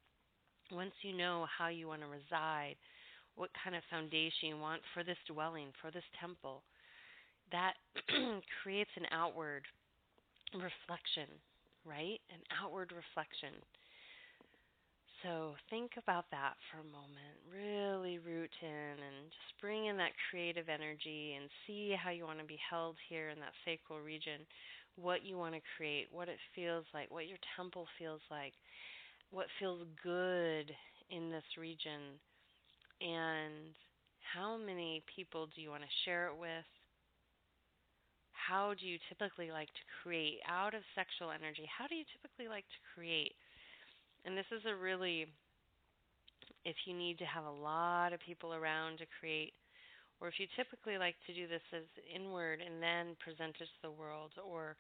Once 0.73 0.93
you 1.03 1.17
know 1.17 1.47
how 1.47 1.69
you 1.69 1.87
want 1.87 2.03
to 2.03 2.09
reside, 2.09 2.75
what 3.37 3.51
kind 3.63 3.77
of 3.77 3.83
foundation 3.91 4.49
you 4.49 4.59
want 4.59 4.83
for 4.95 5.05
this 5.05 5.19
dwelling, 5.29 5.69
for 5.81 5.91
this 5.91 6.07
temple, 6.21 6.63
that 7.53 7.75
creates 8.63 8.91
an 8.97 9.07
outward 9.13 9.63
reflection, 10.55 11.29
right? 11.85 12.21
An 12.31 12.43
outward 12.63 12.93
reflection. 12.93 13.55
So 15.23 15.55
think 15.71 15.93
about 15.97 16.27
that 16.31 16.55
for 16.71 16.79
a 16.79 16.93
moment. 16.93 17.35
Really 17.51 18.19
root 18.19 18.51
in 18.63 18.97
and 19.03 19.31
just 19.31 19.61
bring 19.61 19.87
in 19.87 19.97
that 19.97 20.13
creative 20.31 20.69
energy 20.69 21.35
and 21.35 21.49
see 21.67 21.95
how 21.99 22.11
you 22.11 22.25
want 22.25 22.39
to 22.39 22.45
be 22.45 22.59
held 22.71 22.97
here 23.09 23.31
in 23.31 23.41
that 23.41 23.55
sacral 23.65 24.01
region, 24.01 24.47
what 24.97 25.25
you 25.25 25.37
want 25.39 25.55
to 25.55 25.61
create, 25.77 26.09
what 26.13 26.29
it 26.29 26.39
feels 26.55 26.85
like, 26.95 27.11
what 27.11 27.27
your 27.27 27.39
temple 27.57 27.87
feels 27.99 28.21
like, 28.31 28.53
what 29.31 29.47
feels 29.59 29.83
good 30.03 30.71
in 31.11 31.31
this 31.31 31.45
region 31.59 32.21
and 33.01 33.75
how 34.35 34.57
many 34.57 35.03
people 35.15 35.49
do 35.55 35.63
you 35.63 35.71
want 35.71 35.83
to 35.83 35.99
share 36.05 36.29
it 36.29 36.37
with? 36.39 36.65
How 38.47 38.75
do 38.79 38.87
you 38.87 38.99
typically 39.11 39.51
like 39.51 39.69
to 39.75 39.85
create 40.03 40.39
out 40.47 40.75
of 40.75 40.83
sexual 40.95 41.35
energy? 41.35 41.67
How 41.67 41.91
do 41.91 41.99
you 41.99 42.07
typically 42.15 42.47
like 42.47 42.63
to 42.71 42.81
create? 42.95 43.35
And 44.25 44.39
this 44.39 44.47
is 44.55 44.63
a 44.71 44.75
really, 44.75 45.27
if 46.65 46.77
you 46.87 46.95
need 46.95 47.19
to 47.19 47.27
have 47.27 47.45
a 47.45 47.51
lot 47.51 48.13
of 48.13 48.21
people 48.23 48.55
around 48.55 48.99
to 48.99 49.07
create, 49.19 49.53
or 50.21 50.29
if 50.29 50.39
you 50.39 50.47
typically 50.55 50.97
like 50.97 51.19
to 51.27 51.35
do 51.35 51.51
this 51.51 51.65
as 51.75 51.85
inward 52.07 52.63
and 52.63 52.79
then 52.79 53.19
present 53.19 53.59
it 53.59 53.67
to 53.67 53.83
the 53.83 53.91
world, 53.91 54.31
or 54.39 54.77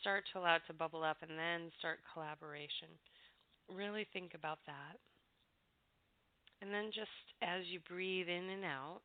start 0.00 0.24
to 0.32 0.38
allow 0.38 0.56
it 0.56 0.66
to 0.66 0.74
bubble 0.74 1.02
up 1.02 1.18
and 1.22 1.38
then 1.38 1.70
start 1.78 1.98
collaboration. 2.12 2.90
Really 3.70 4.06
think 4.12 4.34
about 4.34 4.58
that. 4.66 4.98
And 6.60 6.72
then 6.72 6.90
just 6.90 7.14
as 7.42 7.62
you 7.70 7.78
breathe 7.88 8.28
in 8.28 8.50
and 8.50 8.64
out, 8.64 9.00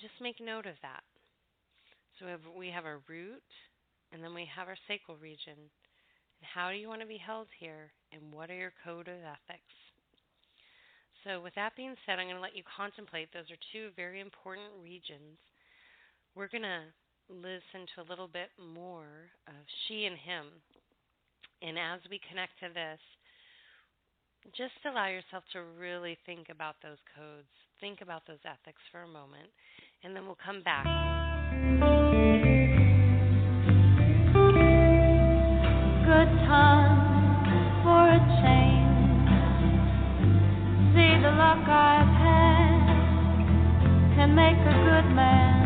just 0.00 0.14
make 0.20 0.40
note 0.40 0.66
of 0.66 0.76
that. 0.82 1.04
So 2.18 2.26
we 2.26 2.30
have, 2.30 2.46
we 2.56 2.68
have 2.68 2.84
our 2.84 3.00
root, 3.08 3.44
and 4.12 4.22
then 4.22 4.34
we 4.34 4.48
have 4.54 4.68
our 4.68 4.78
sacral 4.88 5.16
region. 5.16 5.56
And 5.56 6.46
how 6.54 6.70
do 6.70 6.76
you 6.76 6.88
want 6.88 7.00
to 7.00 7.06
be 7.06 7.20
held 7.20 7.48
here, 7.58 7.90
and 8.12 8.32
what 8.32 8.50
are 8.50 8.56
your 8.56 8.72
code 8.84 9.08
of 9.08 9.20
ethics? 9.20 9.74
So, 11.24 11.40
with 11.40 11.54
that 11.54 11.76
being 11.76 11.94
said, 12.04 12.18
I'm 12.18 12.26
going 12.26 12.36
to 12.36 12.42
let 12.42 12.56
you 12.56 12.66
contemplate. 12.66 13.30
Those 13.32 13.50
are 13.50 13.70
two 13.70 13.94
very 13.94 14.18
important 14.18 14.74
regions. 14.82 15.38
We're 16.34 16.50
going 16.50 16.66
to 16.66 16.90
listen 17.30 17.86
to 17.94 18.02
a 18.02 18.10
little 18.10 18.26
bit 18.26 18.50
more 18.58 19.30
of 19.46 19.62
she 19.86 20.06
and 20.06 20.18
him. 20.18 20.50
And 21.62 21.78
as 21.78 22.02
we 22.10 22.18
connect 22.26 22.58
to 22.58 22.74
this, 22.74 22.98
just 24.50 24.74
allow 24.84 25.08
yourself 25.08 25.44
to 25.52 25.62
really 25.78 26.18
think 26.26 26.48
about 26.50 26.76
those 26.82 26.98
codes, 27.16 27.48
think 27.80 28.00
about 28.02 28.26
those 28.26 28.42
ethics 28.44 28.82
for 28.90 29.02
a 29.02 29.08
moment, 29.08 29.48
and 30.02 30.14
then 30.14 30.26
we'll 30.26 30.38
come 30.44 30.62
back. 30.62 30.84
Good 36.02 36.32
time 36.46 37.82
for 37.82 38.02
a 38.02 38.20
change. 38.42 39.30
See 40.92 41.14
the 41.22 41.30
luck 41.30 41.64
I've 41.68 42.12
had 42.20 42.52
can 44.16 44.34
make 44.34 44.58
a 44.58 44.76
good 44.84 45.14
man 45.14 45.61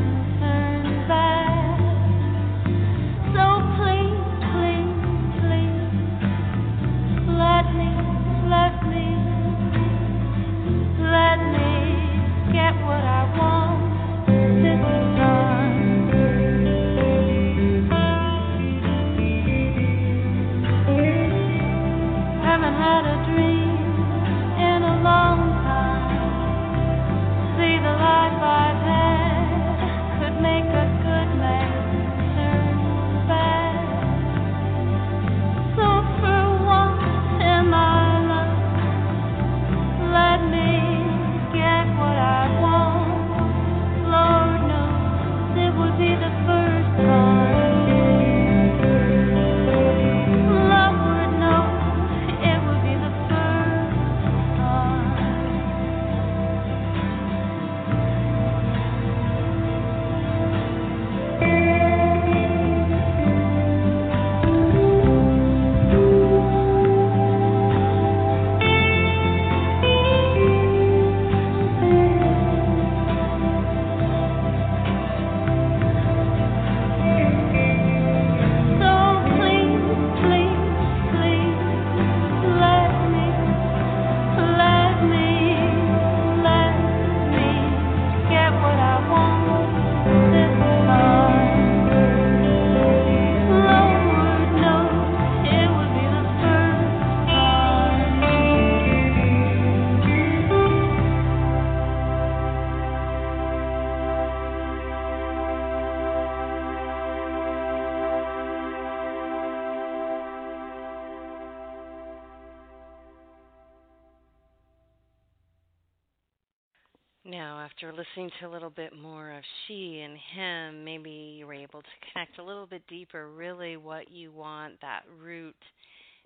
listening 117.96 118.30
to 118.40 118.46
a 118.46 118.52
little 118.52 118.70
bit 118.70 118.92
more 119.00 119.32
of 119.32 119.42
she 119.66 120.00
and 120.00 120.16
him, 120.34 120.84
maybe 120.84 121.36
you 121.38 121.46
were 121.46 121.54
able 121.54 121.80
to 121.80 122.10
connect 122.12 122.38
a 122.38 122.44
little 122.44 122.66
bit 122.66 122.82
deeper, 122.88 123.30
really 123.30 123.76
what 123.76 124.10
you 124.10 124.30
want 124.32 124.74
that 124.80 125.02
root 125.20 125.56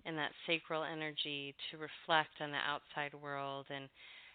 and 0.05 0.17
that 0.17 0.31
sacral 0.45 0.83
energy 0.83 1.55
to 1.69 1.77
reflect 1.77 2.29
on 2.41 2.51
the 2.51 2.57
outside 2.57 3.13
world 3.21 3.65
and 3.69 3.87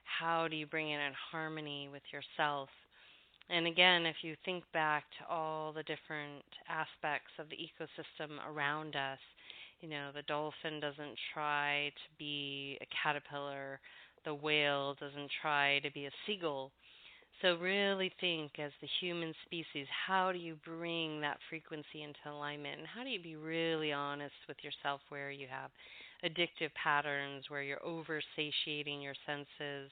how 0.05 0.49
do 0.49 0.57
you 0.57 0.66
bring 0.66 0.90
it 0.90 1.01
in 1.01 1.12
harmony 1.31 1.88
with 1.92 2.03
yourself. 2.12 2.68
And 3.51 3.66
again, 3.66 4.07
if 4.07 4.16
you 4.22 4.35
think 4.44 4.64
back 4.72 5.05
to 5.18 5.33
all 5.33 5.72
the 5.72 5.83
different 5.83 6.44
aspects 6.68 7.33
of 7.38 7.46
the 7.49 7.57
ecosystem 7.57 8.38
around 8.49 8.96
us, 8.96 9.18
you 9.81 9.88
know, 9.88 10.11
the 10.14 10.22
dolphin 10.22 10.81
doesn't 10.81 11.18
try 11.35 11.90
to 11.94 12.18
be 12.18 12.79
a 12.81 12.87
caterpillar 13.03 13.79
the 14.27 14.35
whale 14.35 14.94
doesn't 15.01 15.31
try 15.40 15.79
to 15.79 15.90
be 15.92 16.05
a 16.05 16.11
seagull. 16.27 16.72
So, 17.42 17.57
really 17.57 18.12
think 18.20 18.59
as 18.59 18.72
the 18.81 18.88
human 19.01 19.35
species, 19.44 19.87
how 20.07 20.33
do 20.33 20.38
you 20.38 20.57
bring 20.64 21.20
that 21.20 21.38
frequency 21.51 22.03
into 22.03 22.18
alignment? 22.31 22.79
And 22.79 22.87
how 22.87 23.05
do 23.05 23.11
you 23.11 23.20
be 23.20 23.37
really 23.37 23.92
honest 23.92 24.35
with 24.49 24.57
yourself 24.62 25.01
where 25.11 25.31
you 25.31 25.46
have 25.46 25.70
addictive 26.25 26.72
patterns, 26.75 27.44
where 27.49 27.62
you're 27.62 27.85
over 27.85 28.22
satiating 28.37 29.03
your 29.03 29.14
senses? 29.27 29.90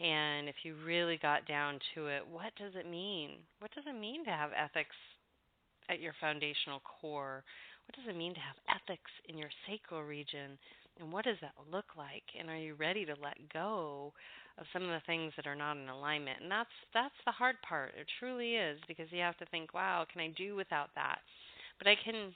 And 0.00 0.48
if 0.48 0.56
you 0.62 0.74
really 0.86 1.18
got 1.18 1.46
down 1.46 1.78
to 1.94 2.06
it, 2.06 2.26
what 2.26 2.54
does 2.56 2.72
it 2.74 2.88
mean? 2.90 3.32
What 3.58 3.70
does 3.74 3.84
it 3.86 3.98
mean 4.00 4.24
to 4.24 4.30
have 4.30 4.50
ethics 4.56 4.96
at 5.90 6.00
your 6.00 6.14
foundational 6.20 6.80
core? 6.80 7.44
What 7.86 7.96
does 7.96 8.14
it 8.14 8.16
mean 8.16 8.34
to 8.34 8.40
have 8.40 8.56
ethics 8.68 9.10
in 9.28 9.36
your 9.36 9.50
sacral 9.68 10.02
region? 10.02 10.56
And 10.98 11.12
what 11.12 11.24
does 11.24 11.36
that 11.42 11.52
look 11.70 11.96
like? 11.96 12.24
And 12.38 12.48
are 12.48 12.56
you 12.56 12.74
ready 12.74 13.04
to 13.04 13.14
let 13.22 13.36
go 13.52 14.12
of 14.60 14.66
some 14.72 14.82
of 14.82 14.90
the 14.90 15.02
things 15.06 15.32
that 15.36 15.46
are 15.46 15.56
not 15.56 15.76
in 15.76 15.88
alignment? 15.88 16.42
And 16.42 16.50
that's 16.50 16.68
that's 16.94 17.14
the 17.26 17.32
hard 17.32 17.56
part. 17.66 17.92
It 17.98 18.06
truly 18.18 18.54
is 18.54 18.78
because 18.86 19.06
you 19.10 19.20
have 19.20 19.38
to 19.38 19.46
think, 19.46 19.74
wow, 19.74 20.06
can 20.12 20.20
I 20.20 20.28
do 20.36 20.54
without 20.54 20.90
that? 20.94 21.18
But 21.78 21.88
I 21.88 21.96
can 22.04 22.34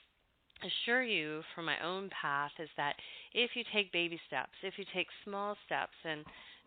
assure 0.63 1.03
you 1.03 1.41
from 1.53 1.65
my 1.65 1.79
own 1.83 2.09
path 2.09 2.51
is 2.59 2.69
that 2.77 2.95
if 3.33 3.51
you 3.55 3.63
take 3.73 3.91
baby 3.91 4.19
steps, 4.27 4.53
if 4.63 4.75
you 4.77 4.85
take 4.93 5.07
small 5.23 5.55
steps 5.65 5.95
and 6.03 6.23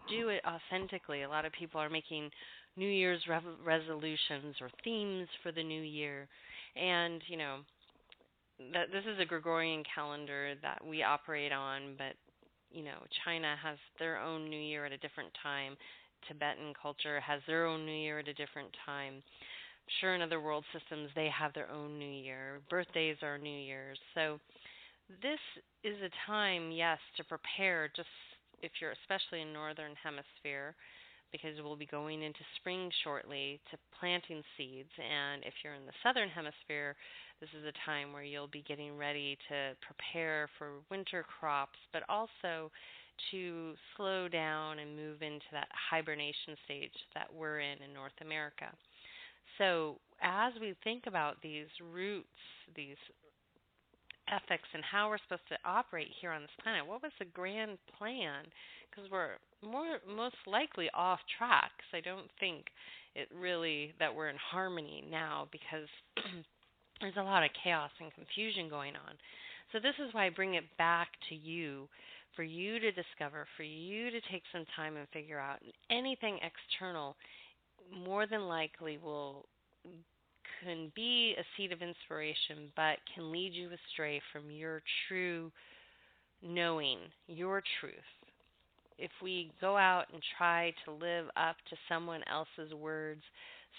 do 0.08 0.28
it 0.28 0.42
authentically, 0.46 1.22
a 1.22 1.28
lot 1.28 1.44
of 1.44 1.52
people 1.52 1.80
are 1.80 1.90
making 1.90 2.30
New 2.76 2.88
Year's 2.88 3.22
re- 3.28 3.40
resolutions 3.64 4.56
or 4.60 4.70
themes 4.84 5.28
for 5.42 5.52
the 5.52 5.62
new 5.62 5.82
year. 5.82 6.28
And, 6.76 7.22
you 7.28 7.36
know, 7.36 7.58
that 8.72 8.90
this 8.92 9.04
is 9.06 9.18
a 9.20 9.24
Gregorian 9.24 9.82
calendar 9.94 10.54
that 10.62 10.84
we 10.84 11.02
operate 11.02 11.52
on, 11.52 11.94
but 11.96 12.14
you 12.70 12.84
know, 12.84 12.98
China 13.24 13.56
has 13.62 13.78
their 13.98 14.18
own 14.18 14.48
New 14.48 14.60
Year 14.60 14.84
at 14.84 14.92
a 14.92 14.98
different 14.98 15.30
time. 15.42 15.76
Tibetan 16.26 16.72
culture 16.80 17.20
has 17.20 17.40
their 17.46 17.66
own 17.66 17.86
New 17.86 17.92
Year 17.92 18.18
at 18.18 18.28
a 18.28 18.34
different 18.34 18.70
time. 18.84 19.22
sure, 20.00 20.14
in 20.14 20.22
other 20.22 20.40
world 20.40 20.64
systems, 20.72 21.08
they 21.14 21.28
have 21.28 21.54
their 21.54 21.70
own 21.70 21.98
New 21.98 22.10
Year. 22.10 22.60
Birthdays 22.68 23.16
are 23.22 23.38
New 23.38 23.58
Year's. 23.58 23.98
So, 24.14 24.38
this 25.22 25.40
is 25.84 25.96
a 26.02 26.10
time, 26.30 26.70
yes, 26.70 26.98
to 27.16 27.24
prepare, 27.24 27.90
just 27.96 28.08
if 28.62 28.72
you're 28.80 28.92
especially 28.92 29.40
in 29.40 29.52
Northern 29.52 29.94
Hemisphere, 30.02 30.74
because 31.32 31.56
we'll 31.62 31.76
be 31.76 31.86
going 31.86 32.22
into 32.22 32.40
spring 32.56 32.90
shortly 33.04 33.60
to 33.70 33.78
planting 33.98 34.42
seeds. 34.56 34.90
And 34.98 35.42
if 35.44 35.54
you're 35.62 35.74
in 35.74 35.86
the 35.86 35.96
Southern 36.02 36.28
Hemisphere, 36.28 36.96
this 37.40 37.50
is 37.50 37.64
a 37.64 37.86
time 37.86 38.12
where 38.12 38.22
you'll 38.22 38.48
be 38.48 38.64
getting 38.66 38.96
ready 38.96 39.38
to 39.48 39.76
prepare 39.86 40.48
for 40.58 40.80
winter 40.90 41.24
crops, 41.38 41.78
but 41.92 42.02
also 42.08 42.70
to 43.30 43.74
slow 43.96 44.28
down 44.28 44.78
and 44.78 44.96
move 44.96 45.22
into 45.22 45.46
that 45.52 45.68
hibernation 45.90 46.56
stage 46.64 46.94
that 47.14 47.28
we're 47.34 47.60
in 47.60 47.82
in 47.82 47.92
North 47.92 48.16
America. 48.22 48.66
So, 49.58 49.96
as 50.22 50.52
we 50.60 50.74
think 50.84 51.04
about 51.06 51.36
these 51.42 51.66
roots, 51.92 52.26
these 52.76 52.96
ethics, 54.28 54.68
and 54.74 54.84
how 54.84 55.08
we're 55.08 55.18
supposed 55.18 55.48
to 55.48 55.58
operate 55.64 56.08
here 56.20 56.32
on 56.32 56.42
this 56.42 56.50
planet, 56.62 56.86
what 56.86 57.02
was 57.02 57.12
the 57.18 57.24
grand 57.26 57.78
plan? 57.98 58.44
Because 58.90 59.10
we're 59.10 59.36
more 59.62 59.98
most 60.06 60.36
likely 60.46 60.88
off 60.94 61.20
track. 61.36 61.70
So 61.90 61.98
I 61.98 62.00
don't 62.00 62.30
think 62.40 62.66
it 63.14 63.28
really 63.34 63.94
that 63.98 64.14
we're 64.14 64.28
in 64.28 64.36
harmony 64.36 65.04
now 65.10 65.48
because 65.50 65.88
there's 67.00 67.16
a 67.16 67.22
lot 67.22 67.44
of 67.44 67.50
chaos 67.62 67.90
and 68.00 68.12
confusion 68.14 68.68
going 68.68 68.94
on. 68.94 69.14
So, 69.72 69.78
this 69.78 69.94
is 69.98 70.14
why 70.14 70.26
I 70.26 70.30
bring 70.30 70.54
it 70.54 70.64
back 70.78 71.08
to 71.28 71.34
you 71.34 71.88
for 72.34 72.42
you 72.42 72.78
to 72.78 72.90
discover, 72.92 73.46
for 73.56 73.64
you 73.64 74.10
to 74.10 74.20
take 74.32 74.42
some 74.52 74.64
time 74.76 74.96
and 74.96 75.06
figure 75.12 75.38
out. 75.38 75.58
anything 75.90 76.38
external 76.42 77.16
more 78.04 78.26
than 78.26 78.48
likely 78.48 78.98
will 78.98 79.46
can 80.62 80.90
be 80.94 81.34
a 81.38 81.44
seed 81.56 81.72
of 81.72 81.82
inspiration, 81.82 82.72
but 82.74 82.98
can 83.14 83.30
lead 83.30 83.52
you 83.52 83.70
astray 83.70 84.20
from 84.32 84.50
your 84.50 84.82
true 85.06 85.52
knowing, 86.42 86.98
your 87.26 87.62
truth. 87.80 88.17
If 88.98 89.10
we 89.22 89.52
go 89.60 89.76
out 89.76 90.06
and 90.12 90.22
try 90.36 90.74
to 90.84 90.92
live 90.92 91.26
up 91.36 91.56
to 91.70 91.76
someone 91.88 92.22
else's 92.30 92.74
words, 92.74 93.22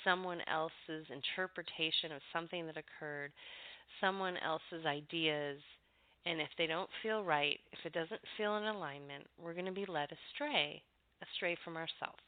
someone 0.04 0.40
else's 0.52 1.06
interpretation 1.10 2.12
of 2.16 2.22
something 2.32 2.66
that 2.66 2.78
occurred, 2.78 3.32
someone 4.00 4.38
else's 4.38 4.86
ideas, 4.86 5.60
and 6.26 6.40
if 6.40 6.50
they 6.58 6.68
don't 6.68 6.90
feel 7.04 7.24
right, 7.24 7.60
if 7.72 7.80
it 7.86 7.94
doesn't 7.94 8.22
feel 8.38 8.58
in 8.58 8.64
alignment, 8.64 9.26
we're 9.42 9.54
going 9.54 9.66
to 9.66 9.72
be 9.72 9.86
led 9.86 10.10
astray, 10.12 10.82
astray 11.22 11.58
from 11.64 11.76
ourselves. 11.76 12.24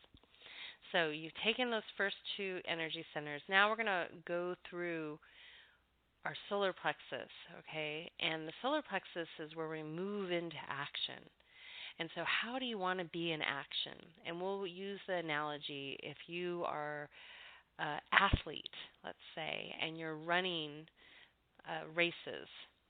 So 0.91 1.09
you've 1.09 1.31
taken 1.45 1.71
those 1.71 1.87
first 1.97 2.15
two 2.35 2.59
energy 2.67 3.05
centers. 3.13 3.41
Now 3.47 3.69
we're 3.69 3.77
going 3.77 3.85
to 3.85 4.07
go 4.27 4.55
through 4.69 5.19
our 6.25 6.35
solar 6.49 6.73
plexus, 6.73 7.31
okay? 7.59 8.11
And 8.19 8.47
the 8.47 8.53
solar 8.61 8.81
plexus 8.81 9.29
is 9.39 9.55
where 9.55 9.69
we 9.69 9.83
move 9.83 10.31
into 10.31 10.57
action. 10.69 11.23
And 12.01 12.09
so, 12.15 12.23
how 12.25 12.57
do 12.57 12.65
you 12.65 12.79
want 12.79 12.97
to 12.97 13.05
be 13.05 13.31
in 13.31 13.41
action? 13.43 13.93
And 14.25 14.41
we'll 14.41 14.65
use 14.65 14.99
the 15.07 15.17
analogy 15.17 15.99
if 16.01 16.17
you 16.25 16.63
are 16.65 17.07
an 17.77 17.99
athlete, 18.11 18.73
let's 19.05 19.17
say, 19.35 19.71
and 19.79 19.99
you're 19.99 20.15
running 20.15 20.87
uh, 21.69 21.87
races, 21.93 22.47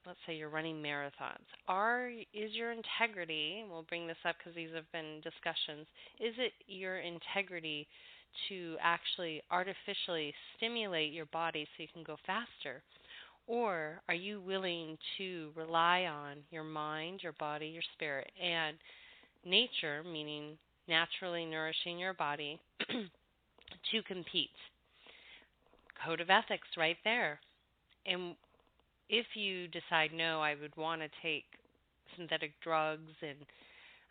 let's 0.07 0.17
say 0.25 0.35
you're 0.35 0.47
running 0.47 0.81
marathons, 0.81 1.43
are 1.67 2.09
is 2.33 2.53
your 2.53 2.71
integrity? 2.71 3.65
We'll 3.69 3.83
bring 3.83 4.07
this 4.07 4.15
up 4.25 4.35
because 4.37 4.55
these 4.55 4.73
have 4.73 4.89
been 4.93 5.19
discussions. 5.21 5.87
Is 6.21 6.33
it 6.37 6.53
your 6.67 6.99
integrity 6.99 7.89
to 8.47 8.77
actually 8.81 9.41
artificially 9.51 10.33
stimulate 10.55 11.11
your 11.11 11.25
body 11.25 11.67
so 11.75 11.83
you 11.83 11.89
can 11.93 12.03
go 12.03 12.15
faster? 12.25 12.81
Or 13.45 14.01
are 14.07 14.15
you 14.15 14.39
willing 14.39 14.97
to 15.17 15.51
rely 15.53 16.03
on 16.05 16.37
your 16.49 16.63
mind, 16.63 17.19
your 17.23 17.33
body, 17.33 17.67
your 17.67 17.83
spirit, 17.93 18.31
and 18.41 18.77
nature, 19.45 20.03
meaning 20.03 20.57
naturally 20.87 21.45
nourishing 21.45 21.99
your 21.99 22.13
body, 22.13 22.59
to 22.89 24.03
compete? 24.07 24.49
code 26.05 26.21
of 26.21 26.29
ethics 26.29 26.67
right 26.77 26.97
there. 27.03 27.39
And 28.05 28.35
if 29.09 29.25
you 29.35 29.67
decide 29.67 30.11
no, 30.13 30.41
I 30.41 30.55
would 30.59 30.75
want 30.77 31.01
to 31.01 31.07
take 31.21 31.45
synthetic 32.17 32.53
drugs 32.63 33.11
and 33.21 33.37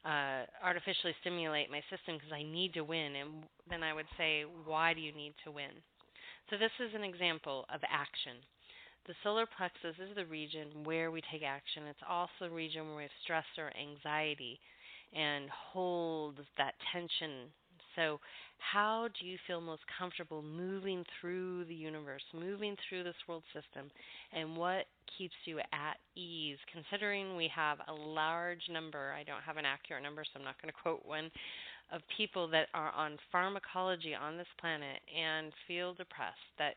uh, 0.04 0.46
artificially 0.64 1.14
stimulate 1.20 1.70
my 1.70 1.80
system 1.90 2.16
because 2.16 2.32
I 2.32 2.42
need 2.42 2.72
to 2.74 2.82
win, 2.82 3.16
and 3.16 3.44
then 3.68 3.82
I 3.82 3.92
would 3.92 4.08
say, 4.16 4.44
why 4.64 4.94
do 4.94 5.00
you 5.00 5.12
need 5.12 5.34
to 5.44 5.50
win? 5.50 5.74
So 6.48 6.56
this 6.56 6.72
is 6.80 6.94
an 6.94 7.04
example 7.04 7.66
of 7.72 7.80
action. 7.84 8.40
The 9.06 9.14
solar 9.22 9.46
plexus 9.46 9.96
is 10.00 10.14
the 10.14 10.26
region 10.26 10.84
where 10.84 11.10
we 11.10 11.22
take 11.32 11.42
action. 11.42 11.84
It's 11.88 12.04
also 12.08 12.48
the 12.48 12.50
region 12.50 12.86
where 12.86 12.96
we 12.96 13.02
have 13.02 13.22
stress 13.24 13.44
or 13.58 13.72
anxiety 13.76 14.60
and 15.12 15.48
hold 15.50 16.36
that 16.56 16.74
tension 16.92 17.50
so, 17.96 18.20
how 18.58 19.08
do 19.18 19.26
you 19.26 19.36
feel 19.46 19.60
most 19.60 19.82
comfortable 19.98 20.42
moving 20.42 21.04
through 21.20 21.64
the 21.64 21.74
universe, 21.74 22.22
moving 22.34 22.76
through 22.88 23.04
this 23.04 23.16
world 23.26 23.42
system, 23.52 23.90
and 24.32 24.56
what 24.56 24.84
keeps 25.18 25.34
you 25.44 25.58
at 25.58 25.96
ease? 26.14 26.58
Considering 26.72 27.36
we 27.36 27.50
have 27.54 27.78
a 27.88 27.92
large 27.92 28.62
number, 28.70 29.12
I 29.18 29.24
don't 29.24 29.42
have 29.42 29.56
an 29.56 29.64
accurate 29.64 30.02
number, 30.02 30.24
so 30.24 30.38
I'm 30.38 30.44
not 30.44 30.60
going 30.60 30.72
to 30.72 30.80
quote 30.82 31.04
one, 31.04 31.30
of 31.92 32.02
people 32.16 32.46
that 32.48 32.68
are 32.72 32.92
on 32.92 33.18
pharmacology 33.32 34.14
on 34.14 34.36
this 34.36 34.46
planet 34.60 35.00
and 35.10 35.52
feel 35.66 35.92
depressed, 35.94 36.54
that 36.58 36.74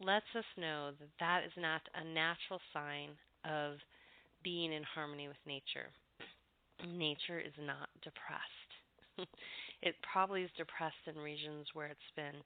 lets 0.00 0.26
us 0.36 0.44
know 0.58 0.90
that 0.98 1.08
that 1.20 1.42
is 1.46 1.52
not 1.56 1.82
a 1.94 2.02
natural 2.02 2.60
sign 2.72 3.10
of 3.44 3.76
being 4.42 4.72
in 4.72 4.82
harmony 4.82 5.28
with 5.28 5.36
nature. 5.46 5.88
Nature 6.84 7.40
is 7.40 7.54
not 7.58 7.88
depressed. 8.02 8.70
it 9.82 9.94
probably 10.12 10.42
is 10.42 10.50
depressed 10.56 11.06
in 11.06 11.16
regions 11.22 11.66
where 11.72 11.86
it's 11.86 12.12
been 12.14 12.42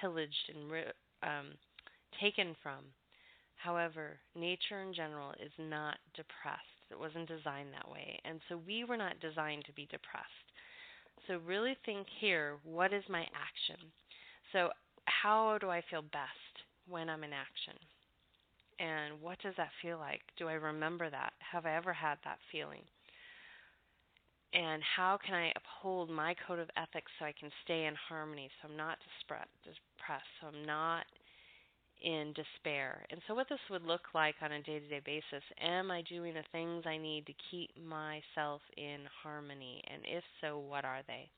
pillaged 0.00 0.50
and 0.54 0.70
um, 1.22 1.52
taken 2.20 2.56
from. 2.62 2.84
However, 3.56 4.18
nature 4.34 4.80
in 4.82 4.94
general 4.94 5.32
is 5.32 5.52
not 5.58 5.98
depressed. 6.14 6.62
It 6.90 6.98
wasn't 6.98 7.28
designed 7.28 7.72
that 7.74 7.90
way. 7.90 8.18
And 8.24 8.40
so 8.48 8.56
we 8.66 8.84
were 8.84 8.96
not 8.96 9.20
designed 9.20 9.64
to 9.66 9.72
be 9.72 9.86
depressed. 9.90 10.48
So, 11.26 11.38
really 11.46 11.76
think 11.84 12.06
here 12.20 12.56
what 12.64 12.92
is 12.92 13.04
my 13.08 13.22
action? 13.34 13.92
So, 14.52 14.70
how 15.04 15.58
do 15.60 15.68
I 15.68 15.82
feel 15.90 16.02
best 16.02 16.54
when 16.88 17.10
I'm 17.10 17.24
in 17.24 17.32
action? 17.32 17.74
And 18.78 19.20
what 19.20 19.38
does 19.42 19.54
that 19.56 19.70
feel 19.82 19.98
like? 19.98 20.22
Do 20.38 20.48
I 20.48 20.54
remember 20.54 21.10
that? 21.10 21.32
Have 21.40 21.66
I 21.66 21.74
ever 21.76 21.92
had 21.92 22.18
that 22.24 22.38
feeling? 22.52 22.82
And 24.54 24.82
how 24.96 25.18
can 25.24 25.34
I 25.34 25.52
uphold 25.56 26.08
my 26.08 26.34
code 26.46 26.58
of 26.58 26.70
ethics 26.76 27.12
so 27.18 27.26
I 27.26 27.34
can 27.38 27.50
stay 27.64 27.84
in 27.84 27.94
harmony, 28.08 28.48
so 28.60 28.68
I'm 28.68 28.76
not 28.76 28.96
depressed, 29.62 30.24
so 30.40 30.46
I'm 30.48 30.64
not 30.64 31.04
in 32.02 32.32
despair. 32.34 33.04
And 33.10 33.20
so, 33.26 33.34
what 33.34 33.48
this 33.48 33.58
would 33.70 33.82
look 33.82 34.14
like 34.14 34.36
on 34.40 34.52
a 34.52 34.62
day 34.62 34.78
to 34.78 34.88
day 34.88 35.00
basis 35.04 35.44
am 35.60 35.90
I 35.90 36.02
doing 36.02 36.34
the 36.34 36.44
things 36.52 36.84
I 36.86 36.96
need 36.96 37.26
to 37.26 37.34
keep 37.50 37.70
myself 37.76 38.62
in 38.76 39.00
harmony? 39.22 39.82
And 39.92 40.02
if 40.04 40.24
so, 40.40 40.58
what 40.58 40.84
are 40.84 41.02
they? 41.06 41.28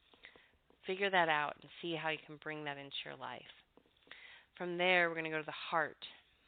Figure 0.87 1.11
that 1.11 1.29
out 1.29 1.55
and 1.61 1.71
see 1.83 1.95
how 1.95 2.11
you 2.11 2.19
can 2.27 2.39
bring 2.43 2.65
that 2.65 2.77
into 2.77 2.97
your 3.05 3.17
life. 3.17 3.43
From 4.57 4.77
there, 4.77 5.09
we're 5.09 5.15
going 5.15 5.25
to 5.25 5.31
go 5.31 5.39
to 5.39 5.47
the 5.47 5.71
heart. 5.71 5.97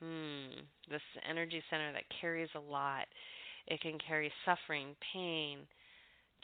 Hmm, 0.00 0.62
this 0.90 1.02
energy 1.28 1.62
center 1.70 1.92
that 1.92 2.04
carries 2.20 2.50
a 2.54 2.60
lot. 2.60 3.06
It 3.68 3.80
can 3.80 3.98
carry 4.06 4.32
suffering, 4.44 4.96
pain, 5.12 5.58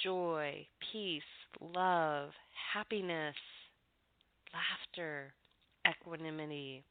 joy, 0.03 0.67
peace, 0.93 1.23
love, 1.61 2.31
happiness, 2.73 3.35
laughter, 4.53 5.33
equanimity, 5.89 6.85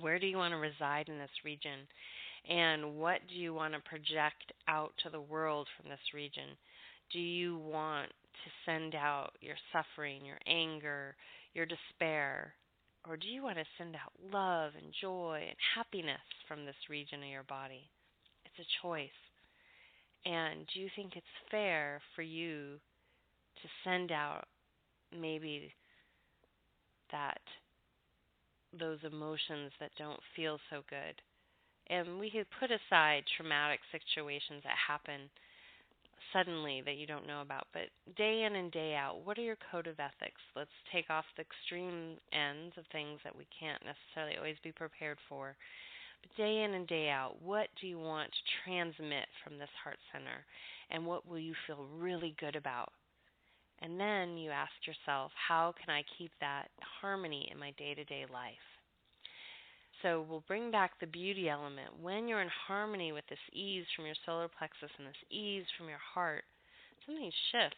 where 0.00 0.18
do 0.18 0.26
you 0.26 0.36
want 0.36 0.52
to 0.52 0.58
reside 0.58 1.08
in 1.08 1.18
this 1.18 1.30
region? 1.44 1.86
And 2.48 2.96
what 2.96 3.20
do 3.28 3.34
you 3.34 3.52
want 3.52 3.74
to 3.74 3.80
project 3.80 4.52
out 4.68 4.92
to 5.02 5.10
the 5.10 5.20
world 5.20 5.66
from 5.76 5.90
this 5.90 6.14
region? 6.14 6.56
Do 7.12 7.18
you 7.18 7.58
want 7.58 8.08
to 8.08 8.50
send 8.64 8.94
out 8.94 9.32
your 9.40 9.56
suffering, 9.72 10.24
your 10.24 10.38
anger, 10.46 11.16
your 11.54 11.66
despair? 11.66 12.54
Or 13.08 13.16
do 13.16 13.26
you 13.26 13.42
want 13.42 13.56
to 13.56 13.64
send 13.76 13.96
out 13.96 14.12
love 14.32 14.72
and 14.76 14.92
joy 15.00 15.44
and 15.46 15.56
happiness 15.74 16.20
from 16.46 16.64
this 16.64 16.76
region 16.88 17.22
of 17.22 17.28
your 17.28 17.44
body? 17.44 17.88
It's 18.44 18.66
a 18.66 18.86
choice. 18.86 19.10
And 20.28 20.66
do 20.74 20.80
you 20.80 20.88
think 20.94 21.16
it's 21.16 21.26
fair 21.50 22.00
for 22.14 22.22
you 22.22 22.78
to 23.62 23.68
send 23.84 24.12
out 24.12 24.44
maybe 25.18 25.72
that 27.10 27.40
those 28.78 28.98
emotions 29.02 29.72
that 29.80 29.90
don't 29.98 30.20
feel 30.36 30.58
so 30.70 30.82
good. 30.90 31.16
And 31.88 32.18
we 32.18 32.30
could 32.30 32.46
put 32.60 32.70
aside 32.70 33.24
traumatic 33.36 33.80
situations 33.90 34.62
that 34.64 34.76
happen 34.76 35.30
suddenly 36.32 36.82
that 36.84 36.96
you 36.96 37.06
don't 37.06 37.26
know 37.26 37.40
about, 37.40 37.66
but 37.72 37.88
day 38.16 38.44
in 38.44 38.56
and 38.56 38.70
day 38.70 38.94
out, 38.94 39.24
what 39.24 39.38
are 39.38 39.42
your 39.42 39.56
code 39.72 39.86
of 39.86 39.98
ethics? 39.98 40.42
Let's 40.54 40.76
take 40.92 41.08
off 41.08 41.24
the 41.36 41.42
extreme 41.42 42.18
ends 42.32 42.76
of 42.76 42.84
things 42.92 43.20
that 43.24 43.34
we 43.34 43.46
can't 43.58 43.80
necessarily 43.80 44.36
always 44.36 44.60
be 44.62 44.72
prepared 44.72 45.16
for. 45.28 45.56
Day 46.36 46.62
in 46.62 46.74
and 46.74 46.86
day 46.86 47.08
out, 47.08 47.36
what 47.42 47.68
do 47.80 47.86
you 47.86 47.98
want 47.98 48.30
to 48.30 48.38
transmit 48.64 49.26
from 49.42 49.58
this 49.58 49.68
heart 49.82 49.98
center? 50.12 50.44
And 50.90 51.04
what 51.04 51.26
will 51.26 51.38
you 51.38 51.54
feel 51.66 51.86
really 51.98 52.34
good 52.38 52.56
about? 52.56 52.92
And 53.80 53.98
then 53.98 54.36
you 54.36 54.50
ask 54.50 54.72
yourself, 54.86 55.30
how 55.48 55.74
can 55.78 55.94
I 55.94 56.02
keep 56.16 56.32
that 56.40 56.68
harmony 57.00 57.48
in 57.52 57.58
my 57.58 57.72
day 57.78 57.94
to 57.94 58.04
day 58.04 58.24
life? 58.32 58.54
So 60.02 60.24
we'll 60.28 60.44
bring 60.46 60.70
back 60.70 60.92
the 61.00 61.06
beauty 61.06 61.48
element. 61.48 61.90
When 62.00 62.28
you're 62.28 62.42
in 62.42 62.50
harmony 62.66 63.12
with 63.12 63.24
this 63.28 63.38
ease 63.52 63.84
from 63.94 64.06
your 64.06 64.14
solar 64.24 64.48
plexus 64.48 64.90
and 64.98 65.06
this 65.06 65.30
ease 65.30 65.64
from 65.76 65.88
your 65.88 66.02
heart, 66.14 66.44
something 67.04 67.30
shifts. 67.52 67.76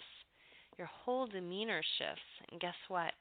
Your 0.77 0.89
whole 0.89 1.27
demeanor 1.27 1.83
shifts. 1.99 2.29
And 2.51 2.61
guess 2.61 2.75
what? 2.89 3.13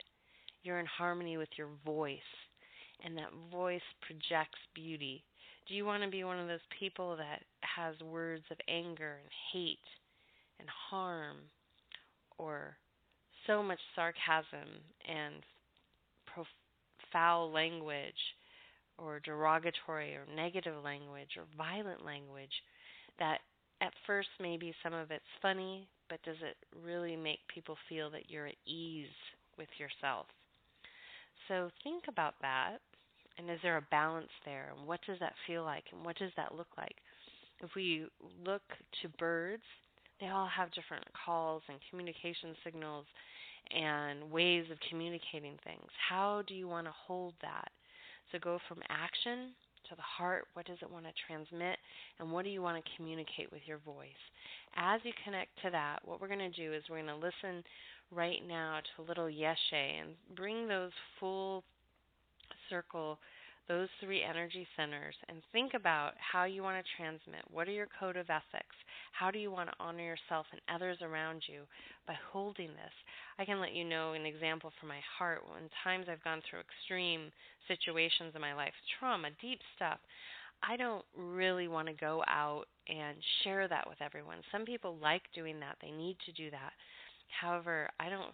You're 0.63 0.79
in 0.79 0.85
harmony 0.85 1.37
with 1.37 1.49
your 1.57 1.69
voice. 1.85 2.19
And 3.03 3.17
that 3.17 3.29
voice 3.51 3.81
projects 4.01 4.59
beauty. 4.75 5.23
Do 5.67 5.73
you 5.73 5.85
want 5.85 6.03
to 6.03 6.09
be 6.09 6.23
one 6.23 6.39
of 6.39 6.47
those 6.47 6.59
people 6.79 7.15
that 7.17 7.41
has 7.61 7.95
words 8.01 8.43
of 8.51 8.57
anger 8.67 9.17
and 9.21 9.31
hate 9.53 9.77
and 10.59 10.67
harm 10.89 11.37
or 12.37 12.75
so 13.47 13.63
much 13.63 13.79
sarcasm 13.95 14.67
and 15.07 15.35
foul 17.11 17.51
language 17.51 18.13
or 18.97 19.19
derogatory 19.21 20.15
or 20.15 20.25
negative 20.35 20.83
language 20.83 21.29
or 21.37 21.43
violent 21.57 22.05
language 22.05 22.51
that 23.17 23.39
at 23.81 23.93
first 24.05 24.29
maybe 24.39 24.73
some 24.83 24.93
of 24.93 25.11
it's 25.11 25.23
funny, 25.41 25.87
but 26.09 26.21
does 26.23 26.35
it 26.41 26.57
really 26.85 27.15
make 27.15 27.39
people 27.53 27.77
feel 27.87 28.09
that 28.09 28.29
you're 28.29 28.47
at 28.47 28.55
ease 28.65 29.07
with 29.57 29.69
yourself? 29.77 30.25
So 31.47 31.69
think 31.83 32.03
about 32.07 32.35
that. 32.41 32.77
And 33.39 33.49
is 33.49 33.59
there 33.63 33.77
a 33.77 33.87
balance 33.89 34.29
there? 34.43 34.73
And 34.77 34.85
what 34.85 34.99
does 35.07 35.17
that 35.21 35.33
feel 35.47 35.63
like? 35.63 35.85
And 35.93 36.05
what 36.05 36.17
does 36.17 36.31
that 36.35 36.55
look 36.55 36.67
like? 36.77 36.95
If 37.61 37.69
we 37.73 38.05
look 38.45 38.61
to 39.01 39.09
birds, 39.17 39.63
they 40.19 40.27
all 40.27 40.47
have 40.47 40.73
different 40.73 41.05
calls 41.25 41.61
and 41.69 41.77
communication 41.89 42.53
signals 42.65 43.05
and 43.73 44.29
ways 44.29 44.65
of 44.69 44.77
communicating 44.89 45.57
things. 45.63 45.87
How 46.09 46.43
do 46.47 46.53
you 46.53 46.67
want 46.67 46.87
to 46.87 46.93
hold 47.07 47.33
that? 47.41 47.71
So 48.31 48.39
go 48.39 48.59
from 48.67 48.79
action 48.89 49.55
to 49.89 49.95
the 49.95 50.01
heart. 50.01 50.47
What 50.53 50.65
does 50.65 50.77
it 50.81 50.91
want 50.91 51.05
to 51.05 51.11
transmit? 51.25 51.77
And 52.19 52.31
what 52.31 52.43
do 52.43 52.51
you 52.51 52.61
want 52.61 52.83
to 52.83 52.91
communicate 52.97 53.51
with 53.53 53.61
your 53.65 53.79
voice? 53.79 54.09
As 54.75 54.99
you 55.03 55.13
connect 55.23 55.49
to 55.63 55.69
that, 55.71 55.99
what 56.03 56.19
we're 56.19 56.27
going 56.27 56.39
to 56.39 56.49
do 56.49 56.73
is 56.73 56.83
we're 56.89 57.01
going 57.01 57.07
to 57.07 57.15
listen 57.15 57.63
right 58.11 58.45
now 58.45 58.79
to 58.79 59.01
a 59.01 59.07
little 59.07 59.25
yeshe 59.27 59.55
and 59.71 60.09
bring 60.35 60.67
those 60.67 60.91
full 61.19 61.63
circle 62.69 63.19
those 63.69 63.87
three 64.03 64.23
energy 64.23 64.67
centers 64.75 65.13
and 65.29 65.37
think 65.53 65.75
about 65.75 66.13
how 66.17 66.43
you 66.43 66.63
want 66.63 66.83
to 66.83 66.91
transmit. 66.97 67.45
What 67.51 67.67
are 67.67 67.71
your 67.71 67.87
code 67.99 68.17
of 68.17 68.29
ethics? 68.29 68.75
How 69.13 69.29
do 69.29 69.37
you 69.37 69.51
want 69.51 69.69
to 69.69 69.75
honor 69.79 70.01
yourself 70.01 70.47
and 70.51 70.59
others 70.73 70.97
around 71.01 71.43
you 71.47 71.61
by 72.07 72.15
holding 72.33 72.69
this? 72.69 72.95
I 73.37 73.45
can 73.45 73.61
let 73.61 73.75
you 73.75 73.85
know 73.85 74.13
an 74.13 74.25
example 74.25 74.71
from 74.79 74.89
my 74.89 74.99
heart. 75.17 75.43
When 75.47 75.69
times 75.83 76.07
I've 76.09 76.23
gone 76.23 76.41
through 76.49 76.61
extreme 76.61 77.31
situations 77.67 78.33
in 78.33 78.41
my 78.41 78.55
life, 78.55 78.73
trauma, 78.99 79.29
deep 79.39 79.59
stuff, 79.75 79.99
I 80.67 80.75
don't 80.75 81.05
really 81.15 81.67
want 81.67 81.87
to 81.87 81.93
go 81.93 82.23
out 82.27 82.65
and 82.89 83.15
share 83.43 83.67
that 83.67 83.87
with 83.87 84.01
everyone. 84.01 84.39
Some 84.51 84.65
people 84.65 84.97
like 85.01 85.21
doing 85.35 85.59
that, 85.59 85.77
they 85.79 85.91
need 85.91 86.17
to 86.25 86.31
do 86.31 86.49
that. 86.51 86.73
However, 87.39 87.87
I 87.99 88.09
don't 88.09 88.33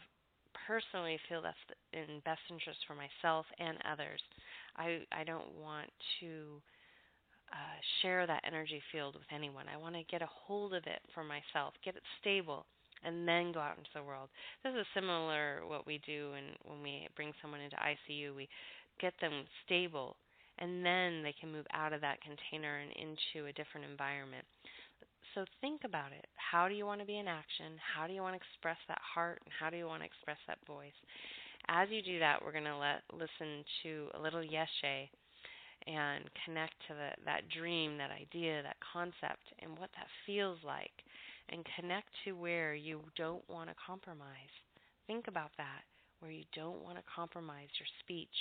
personally 0.68 1.20
feel 1.30 1.42
that's 1.42 1.58
in 1.94 2.22
best 2.26 2.42
interest 2.50 2.80
for 2.88 2.96
myself 2.96 3.46
and 3.60 3.78
others. 3.90 4.22
I 4.78 5.02
I 5.12 5.24
don't 5.24 5.52
want 5.62 5.90
to 6.22 6.62
uh, 7.52 7.78
share 8.02 8.26
that 8.28 8.44
energy 8.46 8.82
field 8.92 9.16
with 9.16 9.30
anyone. 9.34 9.66
I 9.72 9.78
want 9.78 9.96
to 9.96 10.04
get 10.10 10.22
a 10.22 10.30
hold 10.48 10.74
of 10.74 10.84
it 10.86 11.02
for 11.14 11.24
myself, 11.24 11.74
get 11.84 11.96
it 11.96 12.04
stable, 12.22 12.66
and 13.04 13.28
then 13.28 13.52
go 13.52 13.60
out 13.60 13.78
into 13.78 13.90
the 13.94 14.04
world. 14.04 14.30
This 14.64 14.74
is 14.74 14.86
similar 14.94 15.62
what 15.68 15.86
we 15.86 16.02
do 16.06 16.32
when 16.32 16.56
when 16.66 16.82
we 16.82 17.08
bring 17.16 17.34
someone 17.42 17.62
into 17.62 17.78
ICU. 17.78 18.36
We 18.36 18.50
get 19.00 19.14
them 19.22 19.46
stable, 19.66 20.16
and 20.60 20.86
then 20.86 21.22
they 21.24 21.34
can 21.40 21.52
move 21.52 21.68
out 21.74 21.94
of 21.94 22.02
that 22.02 22.20
container 22.22 22.78
and 22.80 22.92
into 22.98 23.48
a 23.48 23.54
different 23.54 23.90
environment. 23.90 24.46
So 25.36 25.44
think 25.60 25.82
about 25.84 26.14
it. 26.14 26.26
How 26.36 26.70
do 26.70 26.74
you 26.74 26.86
want 26.86 27.02
to 27.02 27.06
be 27.06 27.20
in 27.20 27.28
action? 27.28 27.76
How 27.94 28.08
do 28.08 28.14
you 28.14 28.22
want 28.22 28.34
to 28.34 28.40
express 28.40 28.78
that 28.88 29.02
heart? 29.04 29.42
And 29.44 29.54
how 29.60 29.70
do 29.70 29.76
you 29.76 29.86
want 29.86 30.02
to 30.02 30.08
express 30.08 30.38
that 30.48 30.60
voice? 30.66 30.96
As 31.68 31.90
you 31.92 32.02
do 32.02 32.20
that, 32.20 32.40
we're 32.42 32.54
going 32.54 32.64
to 32.64 32.78
let 32.78 33.04
listen 33.12 33.66
to 33.84 34.08
a 34.16 34.20
little 34.22 34.40
yeshe 34.40 35.10
and 35.88 36.24
connect 36.46 36.74
to 36.88 36.94
the, 36.94 37.10
that 37.26 37.42
dream, 37.50 37.98
that 37.98 38.12
idea, 38.12 38.64
that 38.64 38.78
concept, 38.94 39.44
and 39.60 39.78
what 39.78 39.90
that 40.00 40.08
feels 40.26 40.58
like, 40.64 41.04
and 41.50 41.68
connect 41.80 42.08
to 42.24 42.32
where 42.32 42.74
you 42.74 43.02
don't 43.18 43.44
want 43.50 43.70
to 43.70 43.76
compromise. 43.86 44.54
Think 45.06 45.28
about 45.28 45.52
that, 45.58 45.84
where 46.20 46.32
you 46.32 46.46
don't 46.56 46.82
want 46.82 46.98
to 46.98 47.04
compromise 47.14 47.68
your 47.78 47.88
speech, 48.00 48.34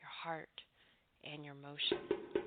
your 0.00 0.10
heart, 0.10 0.50
and 1.24 1.44
your 1.44 1.54
motion. 1.54 2.41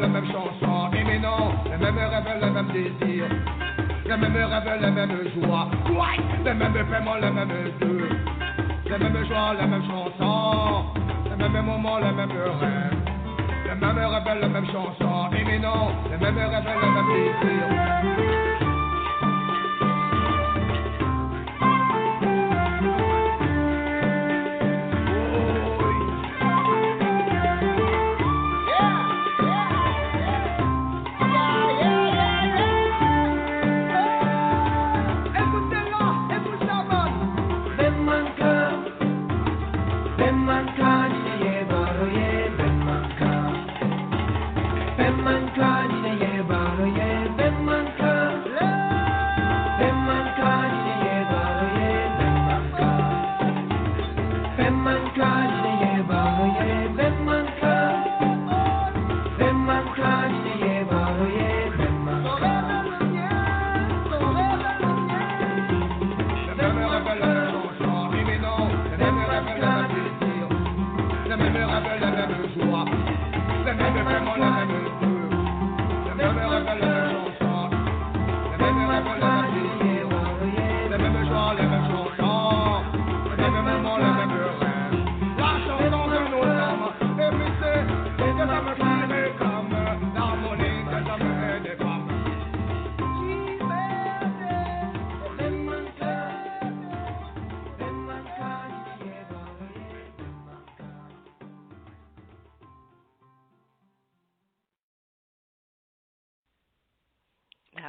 La 0.00 0.08
même 0.08 0.26
chanson, 0.26 0.90
éminent, 0.92 1.52
les 1.64 1.76
mêmes 1.76 1.98
rêves, 1.98 2.40
les 2.40 2.50
mêmes 2.50 2.68
désirs. 2.72 3.24
Les 4.06 4.16
mêmes 4.16 4.36
rêves, 4.36 4.80
les 4.80 4.90
mêmes 4.90 5.18
joies, 5.34 5.68
les 6.44 6.54
mêmes 6.54 6.72
paiements, 6.72 7.14
les 7.16 7.30
mêmes 7.30 7.72
deux. 7.80 8.08
Les 8.86 8.98
mêmes 8.98 9.26
joies, 9.26 9.54
les 9.60 9.66
mêmes 9.66 9.82
chansons, 9.84 10.84
les 11.24 11.48
mêmes 11.48 11.64
moments, 11.64 11.98
les 11.98 12.12
mêmes 12.12 12.30
rêves. 12.30 12.96
Les 13.66 13.74
mêmes 13.74 13.98
rêves, 13.98 14.40
les 14.40 14.48
mêmes 14.48 14.66
chansons, 14.66 15.30
éminent, 15.32 15.92
les 16.10 16.16
mêmes 16.16 16.38
rêves, 16.38 16.64
les 16.64 16.90
mêmes 16.90 17.06
désirs. 17.12 18.69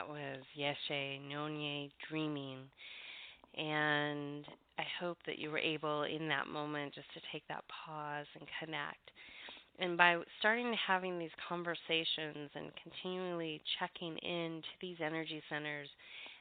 That 0.01 0.09
was 0.09 0.43
Yeshe 0.57 1.19
Nonye 1.31 1.91
Dreaming. 2.09 2.57
And 3.55 4.43
I 4.79 4.83
hope 4.99 5.19
that 5.27 5.37
you 5.37 5.51
were 5.51 5.59
able 5.59 6.03
in 6.03 6.27
that 6.27 6.47
moment 6.47 6.95
just 6.95 7.13
to 7.13 7.19
take 7.31 7.47
that 7.49 7.63
pause 7.67 8.25
and 8.39 8.49
connect. 8.59 9.11
And 9.77 9.97
by 9.97 10.17
starting 10.39 10.71
to 10.71 10.77
having 10.87 11.19
these 11.19 11.29
conversations 11.47 12.49
and 12.55 12.71
continually 12.81 13.61
checking 13.77 14.17
in 14.17 14.63
to 14.63 14.69
these 14.81 14.97
energy 15.05 15.39
centers 15.49 15.89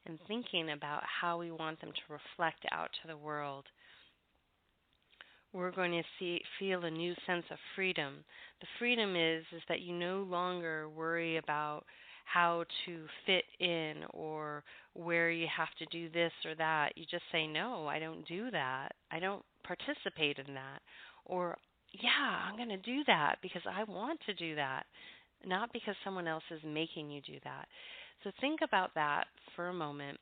and 0.06 0.18
thinking 0.26 0.70
about 0.70 1.02
how 1.04 1.36
we 1.36 1.50
want 1.50 1.82
them 1.82 1.90
to 1.92 2.12
reflect 2.14 2.64
out 2.72 2.88
to 3.02 3.08
the 3.08 3.16
world, 3.16 3.66
we're 5.52 5.70
going 5.70 5.92
to 5.92 6.02
see 6.18 6.40
feel 6.58 6.84
a 6.84 6.90
new 6.90 7.14
sense 7.26 7.44
of 7.50 7.58
freedom. 7.76 8.24
The 8.62 8.68
freedom 8.78 9.16
is 9.16 9.44
is 9.54 9.62
that 9.68 9.82
you 9.82 9.94
no 9.94 10.22
longer 10.22 10.88
worry 10.88 11.36
about 11.36 11.84
how 12.32 12.64
to 12.86 13.06
fit 13.26 13.44
in 13.58 14.04
or 14.10 14.62
where 14.94 15.30
you 15.30 15.46
have 15.56 15.68
to 15.78 15.86
do 15.86 16.08
this 16.10 16.32
or 16.44 16.54
that. 16.56 16.92
You 16.96 17.04
just 17.10 17.24
say, 17.32 17.46
no, 17.46 17.86
I 17.86 17.98
don't 17.98 18.26
do 18.28 18.50
that. 18.50 18.90
I 19.10 19.18
don't 19.18 19.42
participate 19.64 20.38
in 20.38 20.54
that. 20.54 20.80
Or, 21.24 21.56
yeah, 21.92 22.48
I'm 22.48 22.56
going 22.56 22.68
to 22.68 22.76
do 22.76 23.02
that 23.06 23.36
because 23.42 23.62
I 23.68 23.84
want 23.84 24.20
to 24.26 24.34
do 24.34 24.54
that, 24.56 24.84
not 25.44 25.72
because 25.72 25.94
someone 26.04 26.28
else 26.28 26.44
is 26.50 26.60
making 26.64 27.10
you 27.10 27.20
do 27.22 27.38
that. 27.44 27.66
So 28.22 28.30
think 28.40 28.60
about 28.62 28.94
that 28.94 29.24
for 29.56 29.68
a 29.68 29.74
moment. 29.74 30.18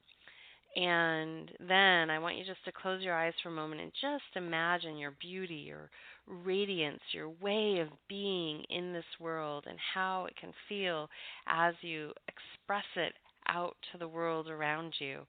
And 0.76 1.50
then 1.66 2.10
I 2.10 2.18
want 2.18 2.36
you 2.36 2.44
just 2.44 2.64
to 2.66 2.72
close 2.72 3.02
your 3.02 3.14
eyes 3.14 3.32
for 3.42 3.48
a 3.48 3.52
moment 3.52 3.80
and 3.80 3.92
just 4.00 4.36
imagine 4.36 4.96
your 4.96 5.14
beauty, 5.20 5.56
your 5.66 5.90
radiance, 6.28 7.00
your 7.12 7.30
way 7.40 7.78
of 7.80 7.88
being 8.08 8.62
in 8.70 8.92
this 8.92 9.04
world, 9.20 9.64
and 9.68 9.78
how 9.94 10.26
it 10.26 10.36
can 10.36 10.52
feel 10.68 11.08
as 11.46 11.74
you 11.80 12.12
express 12.28 12.84
it 12.96 13.14
out 13.48 13.76
to 13.92 13.98
the 13.98 14.08
world 14.08 14.48
around 14.48 14.94
you. 14.98 15.20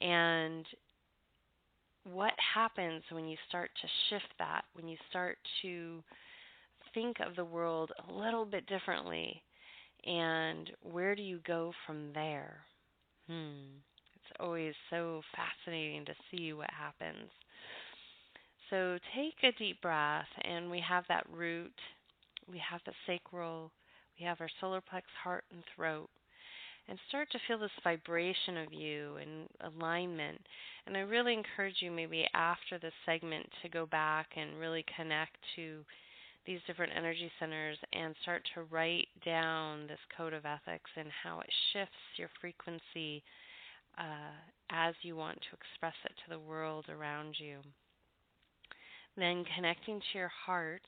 And 0.00 0.66
what 2.12 2.34
happens 2.54 3.02
when 3.10 3.26
you 3.26 3.36
start 3.48 3.70
to 3.80 3.88
shift 4.08 4.32
that, 4.38 4.64
when 4.74 4.86
you 4.88 4.96
start 5.10 5.38
to 5.62 6.02
think 6.94 7.16
of 7.20 7.36
the 7.36 7.44
world 7.44 7.90
a 8.08 8.12
little 8.12 8.44
bit 8.44 8.66
differently, 8.66 9.42
and 10.04 10.70
where 10.82 11.14
do 11.16 11.22
you 11.22 11.40
go 11.46 11.72
from 11.86 12.12
there? 12.14 12.58
Hmm. 13.26 13.78
It's 14.14 14.36
always 14.40 14.74
so 14.90 15.22
fascinating 15.34 16.04
to 16.06 16.14
see 16.30 16.52
what 16.52 16.70
happens. 16.70 17.30
So 18.70 18.98
take 19.14 19.34
a 19.42 19.56
deep 19.58 19.80
breath, 19.80 20.26
and 20.42 20.70
we 20.70 20.80
have 20.80 21.04
that 21.08 21.26
root, 21.30 21.74
we 22.50 22.58
have 22.58 22.80
the 22.84 22.92
sacral, 23.06 23.70
we 24.18 24.26
have 24.26 24.40
our 24.40 24.50
solar 24.60 24.80
plex, 24.80 25.02
heart, 25.22 25.44
and 25.52 25.62
throat. 25.74 26.08
And 26.88 26.98
start 27.08 27.28
to 27.32 27.38
feel 27.48 27.58
this 27.58 27.70
vibration 27.82 28.56
of 28.58 28.72
you 28.72 29.16
and 29.16 29.48
alignment. 29.60 30.40
And 30.86 30.96
I 30.96 31.00
really 31.00 31.32
encourage 31.32 31.76
you, 31.80 31.90
maybe 31.90 32.26
after 32.32 32.78
this 32.78 32.92
segment, 33.04 33.46
to 33.62 33.68
go 33.68 33.86
back 33.86 34.28
and 34.36 34.58
really 34.58 34.84
connect 34.96 35.36
to 35.56 35.84
these 36.46 36.60
different 36.68 36.92
energy 36.96 37.30
centers 37.40 37.76
and 37.92 38.14
start 38.22 38.42
to 38.54 38.62
write 38.70 39.08
down 39.24 39.88
this 39.88 39.98
code 40.16 40.32
of 40.32 40.46
ethics 40.46 40.90
and 40.96 41.08
how 41.24 41.40
it 41.40 41.50
shifts 41.72 41.94
your 42.16 42.30
frequency 42.40 43.22
uh, 43.98 44.30
as 44.70 44.94
you 45.02 45.16
want 45.16 45.38
to 45.38 45.56
express 45.56 45.94
it 46.04 46.12
to 46.24 46.30
the 46.30 46.38
world 46.38 46.86
around 46.88 47.34
you. 47.38 47.58
Then 49.16 49.44
connecting 49.54 50.00
to 50.00 50.18
your 50.18 50.30
heart, 50.46 50.82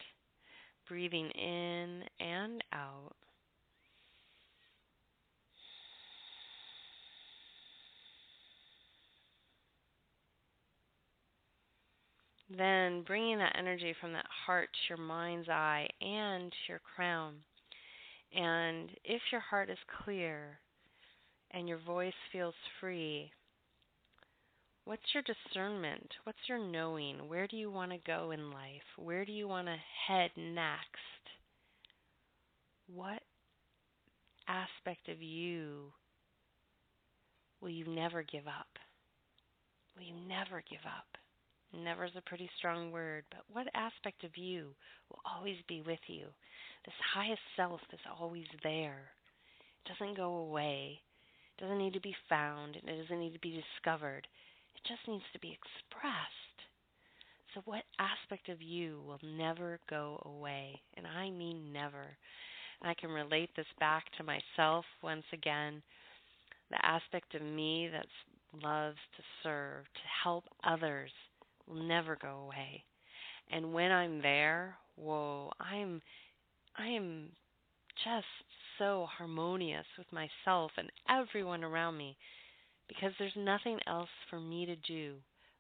breathing 0.87 1.31
in 1.31 2.03
and 2.21 2.63
out. 2.73 3.17
Then 12.57 13.03
bringing 13.03 13.39
that 13.39 13.57
energy 13.59 13.95
from 14.01 14.13
that 14.15 14.27
heart 14.47 14.71
to 14.73 14.95
your 14.95 15.07
mind's 15.07 15.49
eye 15.49 15.89
and 16.01 16.51
to 16.51 16.57
your 16.69 16.81
crown. 16.81 17.35
And 18.35 18.91
if 19.05 19.21
your 19.31 19.41
heart 19.43 19.69
is 19.71 19.79
clear 20.05 20.59
and 21.51 21.69
your 21.69 21.79
voice 21.79 22.15
feels 22.33 22.55
free, 22.81 23.31
What's 24.89 25.03
your 25.13 25.23
discernment? 25.23 26.09
What's 26.25 26.39
your 26.49 26.59
knowing? 26.59 27.29
Where 27.29 27.47
do 27.47 27.59
you 27.59 27.71
want 27.71 27.91
to 27.91 27.99
go 28.07 28.31
in 28.31 28.51
life? 28.53 28.89
Where 28.97 29.27
do 29.27 29.33
you 29.33 29.47
want 29.47 29.67
to 29.67 29.77
head 30.09 30.31
next? 30.35 31.23
What 32.95 33.21
aspect 34.49 35.11
of 35.11 35.21
you 35.21 35.93
will 37.61 37.69
you 37.69 37.85
never 37.87 38.23
give 38.23 38.47
up? 38.47 38.79
Will 39.95 40.05
you 40.05 40.15
never 40.27 40.65
give 40.71 40.87
up? 40.87 41.19
Never 41.85 42.07
is 42.07 42.13
a 42.17 42.23
pretty 42.27 42.49
strong 42.57 42.91
word, 42.91 43.25
but 43.31 43.43
what 43.53 43.67
aspect 43.75 44.25
of 44.25 44.39
you 44.39 44.69
will 45.11 45.21
always 45.37 45.57
be 45.69 45.83
with 45.87 46.01
you? 46.07 46.29
This 46.87 46.95
highest 47.15 47.43
self 47.57 47.83
is 47.93 48.01
always 48.19 48.47
there. 48.63 49.03
It 49.85 49.93
doesn't 49.93 50.17
go 50.17 50.37
away. 50.37 50.99
It 51.59 51.61
doesn't 51.61 51.77
need 51.77 51.93
to 51.93 52.01
be 52.01 52.17
found. 52.27 52.77
It 52.77 52.87
doesn't 52.87 53.21
need 53.21 53.35
to 53.35 53.41
be 53.41 53.63
discovered. 53.77 54.27
It 54.79 54.89
just 54.89 55.09
needs 55.09 55.25
to 55.33 55.39
be 55.41 55.57
expressed. 55.57 56.39
So, 57.55 57.63
what 57.65 57.83
aspect 57.99 58.49
of 58.49 58.63
you 58.63 59.01
will 59.07 59.21
never 59.23 59.81
go 59.89 60.23
away? 60.25 60.81
And 60.97 61.07
I 61.07 61.31
mean 61.31 61.73
never. 61.73 62.17
I 62.83 62.95
can 62.95 63.11
relate 63.11 63.51
this 63.57 63.67
back 63.81 64.05
to 64.17 64.25
myself 64.25 64.85
once 65.03 65.25
again. 65.33 65.83
The 66.71 66.85
aspect 66.85 67.35
of 67.35 67.43
me 67.43 67.89
that 67.91 68.07
loves 68.63 68.99
to 69.17 69.23
serve, 69.43 69.85
to 69.85 70.01
help 70.23 70.45
others, 70.63 71.11
will 71.67 71.83
never 71.83 72.17
go 72.21 72.45
away. 72.47 72.85
And 73.51 73.73
when 73.73 73.91
I'm 73.91 74.23
there, 74.23 74.77
whoa, 74.97 75.51
I'm 75.59 76.01
I 76.77 76.87
am 76.87 77.31
just 78.05 78.27
so 78.79 79.07
harmonious 79.17 79.87
with 79.97 80.07
myself 80.13 80.71
and 80.77 80.91
everyone 81.11 81.65
around 81.65 81.97
me 81.97 82.17
because 82.89 83.13
there's 83.19 83.33
nothing 83.37 83.79
else 83.87 84.09
for 84.31 84.41
me 84.41 84.67
to 84.67 84.77
do 84.77 85.15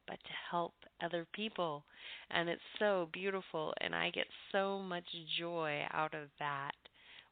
but 0.07 0.18
to 0.24 0.51
help 0.51 0.72
other 1.03 1.26
people. 1.35 1.85
And 2.31 2.49
it's 2.49 2.61
so 2.79 3.09
beautiful, 3.12 3.74
and 3.81 3.95
I 3.95 4.11
get 4.11 4.26
so 4.51 4.79
much 4.79 5.05
joy 5.39 5.83
out 5.93 6.14
of 6.14 6.29
that 6.39 6.72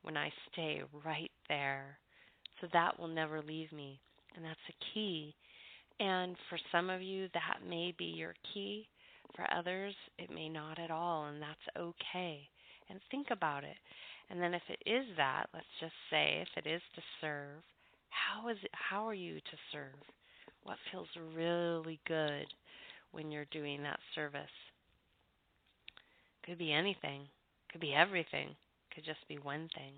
when 0.02 0.16
I 0.16 0.30
stay 0.52 0.82
right 1.04 1.30
there. 1.48 1.98
So 2.60 2.68
that 2.72 2.98
will 2.98 3.08
never 3.08 3.42
leave 3.42 3.72
me. 3.72 3.98
And 4.36 4.44
that's 4.44 4.60
a 4.68 4.84
key. 4.94 5.34
And 5.98 6.36
for 6.50 6.58
some 6.70 6.90
of 6.90 7.00
you, 7.00 7.28
that 7.32 7.66
may 7.68 7.94
be 7.96 8.04
your 8.04 8.34
key. 8.52 8.86
For 9.34 9.46
others, 9.52 9.94
it 10.18 10.30
may 10.30 10.48
not 10.48 10.78
at 10.78 10.90
all, 10.90 11.26
and 11.26 11.40
that's 11.40 11.76
okay. 11.78 12.48
And 12.88 13.00
think 13.10 13.28
about 13.30 13.64
it. 13.64 13.76
And 14.30 14.40
then 14.40 14.54
if 14.54 14.62
it 14.68 14.88
is 14.88 15.06
that, 15.16 15.46
let's 15.54 15.66
just 15.80 15.94
say 16.10 16.42
if 16.42 16.64
it 16.64 16.68
is 16.68 16.82
to 16.94 17.02
serve, 17.20 17.62
how 18.10 18.48
is 18.48 18.58
it 18.62 18.70
how 18.72 19.06
are 19.06 19.14
you 19.14 19.36
to 19.36 19.56
serve? 19.72 20.00
What 20.62 20.78
feels 20.90 21.08
really 21.34 22.00
good 22.06 22.46
when 23.12 23.30
you're 23.30 23.46
doing 23.50 23.82
that 23.82 24.00
service? 24.14 24.50
Could 26.44 26.58
be 26.58 26.72
anything. 26.72 27.22
Could 27.70 27.80
be 27.80 27.94
everything. 27.94 28.54
Could 28.94 29.04
just 29.04 29.26
be 29.28 29.38
one 29.38 29.68
thing. 29.76 29.92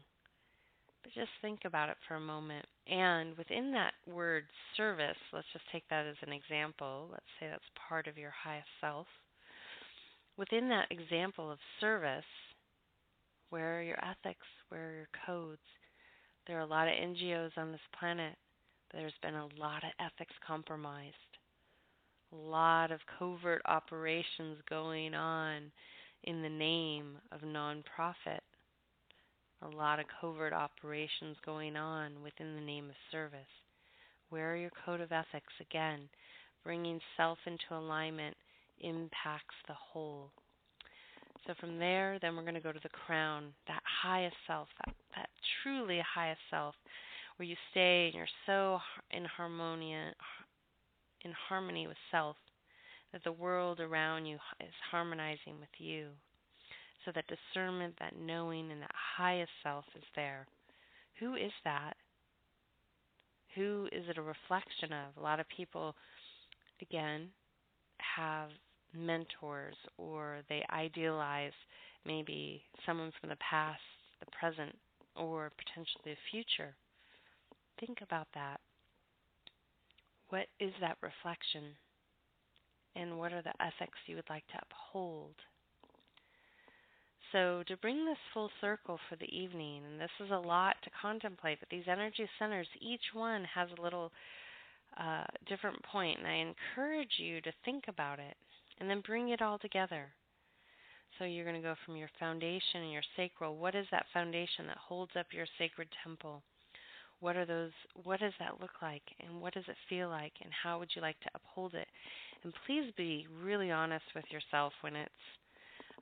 But 1.03 1.13
just 1.13 1.31
think 1.41 1.61
about 1.65 1.89
it 1.89 1.97
for 2.07 2.15
a 2.15 2.21
moment. 2.21 2.67
And 2.87 3.37
within 3.37 3.73
that 3.73 3.95
word 4.07 4.45
service, 4.77 5.17
let's 5.33 5.47
just 5.53 5.65
take 5.73 5.89
that 5.89 6.07
as 6.07 6.17
an 6.27 6.33
example. 6.33 7.09
Let's 7.11 7.25
say 7.39 7.49
that's 7.49 7.63
part 7.89 8.07
of 8.07 8.19
your 8.19 8.33
highest 8.33 8.69
self. 8.81 9.07
Within 10.37 10.69
that 10.69 10.91
example 10.91 11.51
of 11.51 11.59
service, 11.81 12.25
where 13.51 13.79
are 13.79 13.83
your 13.83 13.99
ethics? 14.05 14.47
Where 14.69 14.89
are 14.89 14.95
your 14.95 15.09
codes? 15.27 15.61
There 16.49 16.59
are 16.59 16.63
a 16.63 16.67
lot 16.67 16.89
of 16.89 16.95
NGOs 16.95 17.57
on 17.57 17.71
this 17.71 17.81
planet. 18.01 18.35
There's 18.93 19.13
been 19.23 19.35
a 19.35 19.49
lot 19.61 19.85
of 19.85 19.91
ethics 20.01 20.35
compromised. 20.45 21.15
A 22.33 22.37
lot 22.37 22.91
of 22.91 23.01
covert 23.19 23.63
operations 23.67 24.59
going 24.69 25.15
on 25.15 25.71
in 26.25 26.43
the 26.43 26.49
name 26.49 27.19
of 27.31 27.43
nonprofit 27.43 28.41
a 29.63 29.69
lot 29.69 29.99
of 29.99 30.07
covert 30.21 30.53
operations 30.53 31.37
going 31.45 31.77
on 31.77 32.23
within 32.23 32.55
the 32.55 32.61
name 32.61 32.89
of 32.89 32.97
service. 33.11 33.41
Where 34.31 34.53
are 34.53 34.57
your 34.57 34.71
code 34.85 35.01
of 35.01 35.13
ethics? 35.13 35.53
Again, 35.61 36.09
bringing 36.65 37.01
self 37.17 37.39
into 37.47 37.75
alignment 37.75 38.37
impacts 38.81 39.55
the 39.67 39.75
whole. 39.75 40.31
So 41.47 41.55
from 41.61 41.79
there, 41.79 42.19
then 42.21 42.37
we're 42.37 42.43
going 42.43 42.55
to 42.55 42.61
go 42.61 42.73
to 42.73 42.81
the 42.83 42.89
crown, 42.89 43.53
that 43.67 43.83
highest 44.03 44.37
self, 44.47 44.69
that, 44.85 44.95
truly 45.63 46.01
highest 46.15 46.41
self, 46.51 46.75
where 47.37 47.49
you 47.49 47.57
stay 47.71 48.07
and 48.07 48.15
you're 48.15 48.27
so 48.47 48.79
in 49.11 49.25
harmony, 49.25 49.93
in 49.93 51.33
harmony 51.49 51.87
with 51.87 51.97
self 52.11 52.37
that 53.13 53.25
the 53.25 53.33
world 53.33 53.81
around 53.81 54.27
you 54.27 54.37
is 54.61 54.75
harmonizing 54.91 55.59
with 55.61 55.69
you 55.79 56.09
so 57.05 57.13
that 57.15 57.25
discernment, 57.27 57.95
that 58.01 58.15
knowing, 58.21 58.71
and 58.71 58.83
that 58.83 58.91
highest 59.17 59.51
self 59.63 59.85
is 59.97 60.05
there. 60.15 60.47
Who 61.21 61.35
is 61.35 61.53
that? 61.65 61.95
Who 63.55 63.89
is 63.93 64.05
it 64.09 64.19
a 64.19 64.23
reflection 64.23 64.93
of? 64.93 65.17
A 65.17 65.23
lot 65.23 65.41
of 65.41 65.47
people, 65.49 65.95
again, 66.83 67.29
have 67.99 68.51
mentors 68.95 69.75
or 69.97 70.41
they 70.49 70.63
idealize 70.71 71.53
maybe 72.05 72.63
someone 72.87 73.13
from 73.21 73.31
the 73.31 73.37
past, 73.37 73.81
the 74.21 74.27
present, 74.39 74.77
or 75.19 75.53
potentially 75.59 76.15
the 76.15 76.31
future. 76.31 76.75
Think 77.81 77.99
about 78.03 78.29
that. 78.35 78.61
What 80.31 80.47
is 80.61 80.73
that 80.81 80.99
reflection? 81.03 81.77
And 82.97 83.19
what 83.19 83.33
are 83.33 83.43
the 83.43 83.55
ethics 83.61 83.99
you 84.07 84.17
would 84.17 84.31
like 84.31 84.47
to 84.49 84.61
uphold 84.63 85.35
so, 87.33 87.63
to 87.69 87.77
bring 87.77 88.07
this 88.07 88.17
full 88.33 88.51
circle 88.61 88.99
for 89.09 89.17
the 89.17 89.37
evening, 89.37 89.83
and 89.85 90.01
this 90.01 90.11
is 90.19 90.31
a 90.31 90.39
lot 90.39 90.77
to 90.83 90.91
contemplate, 91.03 91.59
but 91.61 91.69
these 91.69 91.85
energy 91.87 92.27
centers, 92.39 92.69
each 92.81 93.13
one 93.13 93.45
has 93.45 93.69
a 93.77 93.83
little 93.83 94.11
uh, 94.99 95.25
different 95.47 95.83
point, 95.85 96.19
and 96.19 96.27
I 96.27 96.37
encourage 96.37 97.19
you 97.19 97.43
to 97.43 97.53
think 97.65 97.85
about 97.87 98.19
it 98.19 98.37
and 98.81 98.89
then 98.89 99.03
bring 99.07 99.29
it 99.29 99.43
all 99.43 99.59
together. 99.59 100.07
So, 101.19 101.25
you're 101.25 101.45
going 101.45 101.61
to 101.61 101.69
go 101.69 101.75
from 101.85 101.97
your 101.97 102.11
foundation 102.21 102.83
and 102.83 102.93
your 102.93 103.03
sacral. 103.17 103.57
What 103.57 103.75
is 103.75 103.87
that 103.91 104.07
foundation 104.13 104.67
that 104.69 104.77
holds 104.79 105.13
up 105.19 105.27
your 105.33 105.47
sacred 105.59 105.89
temple? 106.05 106.43
What 107.21 107.37
are 107.37 107.45
those? 107.47 107.73
What 108.05 108.21
does 108.21 108.33
that 108.39 108.61
look 108.61 108.81
like, 108.81 109.03
and 109.21 109.41
what 109.41 109.55
does 109.55 109.65
it 109.67 109.77
feel 109.89 110.09
like, 110.09 110.33
and 110.43 110.53
how 110.53 110.79
would 110.79 110.91
you 110.95 111.03
like 111.03 111.19
to 111.21 111.31
uphold 111.35 111.75
it? 111.75 111.89
And 112.45 112.53
please 112.67 112.93
be 112.97 113.27
really 113.43 113.73
honest 113.73 114.05
with 114.15 114.25
yourself 114.31 114.73
when 114.83 114.95
it's 114.95 115.11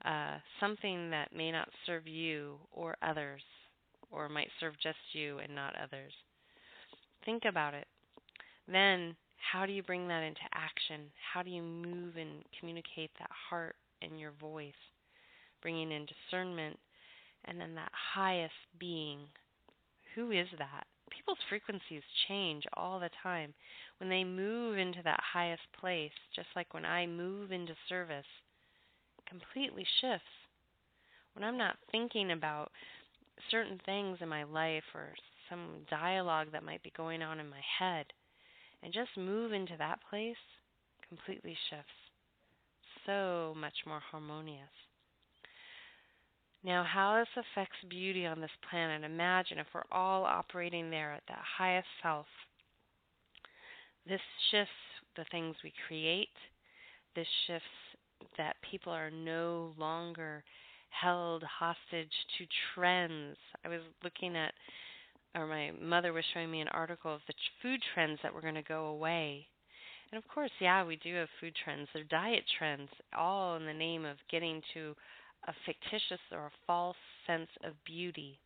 uh, 0.05 0.37
something 0.61 1.11
that 1.11 1.35
may 1.35 1.51
not 1.51 1.69
serve 1.87 2.07
you 2.07 2.57
or 2.71 2.97
others, 3.03 3.41
or 4.11 4.29
might 4.29 4.51
serve 4.61 4.75
just 4.83 4.99
you 5.13 5.39
and 5.39 5.55
not 5.55 5.75
others. 5.83 6.13
Think 7.25 7.45
about 7.49 7.73
it. 7.73 7.87
Then, 8.69 9.17
how 9.53 9.65
do 9.65 9.73
you 9.73 9.83
bring 9.83 10.07
that 10.09 10.23
into 10.23 10.41
action? 10.53 11.11
How 11.33 11.43
do 11.43 11.51
you 11.51 11.63
move 11.63 12.17
and 12.17 12.45
communicate 12.61 13.11
that 13.19 13.31
heart 13.49 13.77
and 14.03 14.21
your 14.21 14.33
voice? 14.39 14.75
Bringing 15.67 15.91
in 15.91 16.07
discernment 16.07 16.79
and 17.47 17.61
then 17.61 17.75
that 17.75 17.91
highest 18.15 18.55
being. 18.79 19.19
Who 20.15 20.31
is 20.31 20.47
that? 20.61 20.87
People's 21.11 21.43
frequencies 21.49 22.03
change 22.29 22.63
all 22.75 23.01
the 23.01 23.11
time. 23.21 23.53
When 23.99 24.09
they 24.09 24.23
move 24.23 24.79
into 24.79 25.03
that 25.03 25.19
highest 25.33 25.65
place, 25.81 26.13
just 26.37 26.47
like 26.55 26.73
when 26.73 26.85
I 26.85 27.09
move 27.09 27.51
into 27.51 27.75
service, 27.89 28.27
completely 29.29 29.85
shifts. 30.01 30.25
When 31.35 31.43
I'm 31.43 31.59
not 31.59 31.79
thinking 31.91 32.31
about 32.31 32.71
certain 33.51 33.81
things 33.85 34.19
in 34.21 34.29
my 34.29 34.45
life 34.45 34.85
or 34.95 35.15
some 35.51 35.85
dialogue 35.91 36.53
that 36.53 36.63
might 36.63 36.85
be 36.85 36.93
going 36.97 37.23
on 37.23 37.41
in 37.41 37.51
my 37.51 37.63
head, 37.81 38.07
and 38.85 38.93
just 38.93 39.11
move 39.17 39.53
into 39.53 39.75
that 39.79 39.99
place, 40.09 40.37
completely 41.09 41.57
shifts. 41.71 41.91
So 43.05 43.53
much 43.59 43.75
more 43.85 44.01
harmonious. 44.13 44.71
Now, 46.67 46.83
how 46.83 47.21
this 47.21 47.45
affects 47.55 47.77
beauty 47.89 48.27
on 48.27 48.41
this 48.41 48.51
planet, 48.69 49.05
imagine 49.05 49.59
if 49.59 49.69
we're 49.73 49.85
all 49.93 50.25
operating 50.25 50.91
there 50.91 51.13
at 51.13 51.23
that 51.29 51.39
highest 51.57 51.87
self. 52.03 52.27
This 54.05 54.21
shifts 54.51 54.73
the 55.17 55.25
things 55.31 55.55
we 55.63 55.73
create. 55.87 56.29
This 57.15 57.29
shifts 57.47 57.67
that 58.37 58.57
people 58.69 58.93
are 58.93 59.13
no 59.13 59.75
longer 59.79 60.43
held 60.91 61.45
hostage 61.45 62.11
to 62.37 62.47
trends. 62.75 63.37
I 63.65 63.69
was 63.69 63.83
looking 64.03 64.35
at, 64.37 64.53
or 65.37 65.47
my 65.47 65.71
mother 65.81 66.13
was 66.13 66.25
showing 66.35 66.51
me 66.51 66.63
an 66.63 66.69
article 66.69 67.15
of 67.15 67.21
the 67.29 67.35
food 67.63 67.79
trends 67.95 68.19
that 68.25 68.35
were 68.35 68.41
going 68.43 68.55
to 68.55 68.63
go 68.63 68.87
away. 68.87 69.47
And 70.11 70.19
of 70.19 70.29
course, 70.29 70.51
yeah, 70.61 70.85
we 70.85 70.97
do 70.97 71.15
have 71.15 71.29
food 71.41 71.55
trends. 71.65 71.89
They're 71.95 72.03
diet 72.03 72.45
trends, 72.59 72.91
all 73.17 73.55
in 73.55 73.67
the 73.67 73.73
name 73.73 74.05
of 74.05 74.17
getting 74.29 74.63
to 74.75 74.97
a 75.47 75.55
fictitious 75.65 76.21
or 76.33 76.47
a 76.47 76.59
false 76.67 76.97
sense 77.27 77.49
of 77.65 77.73
beauty. 77.85 78.39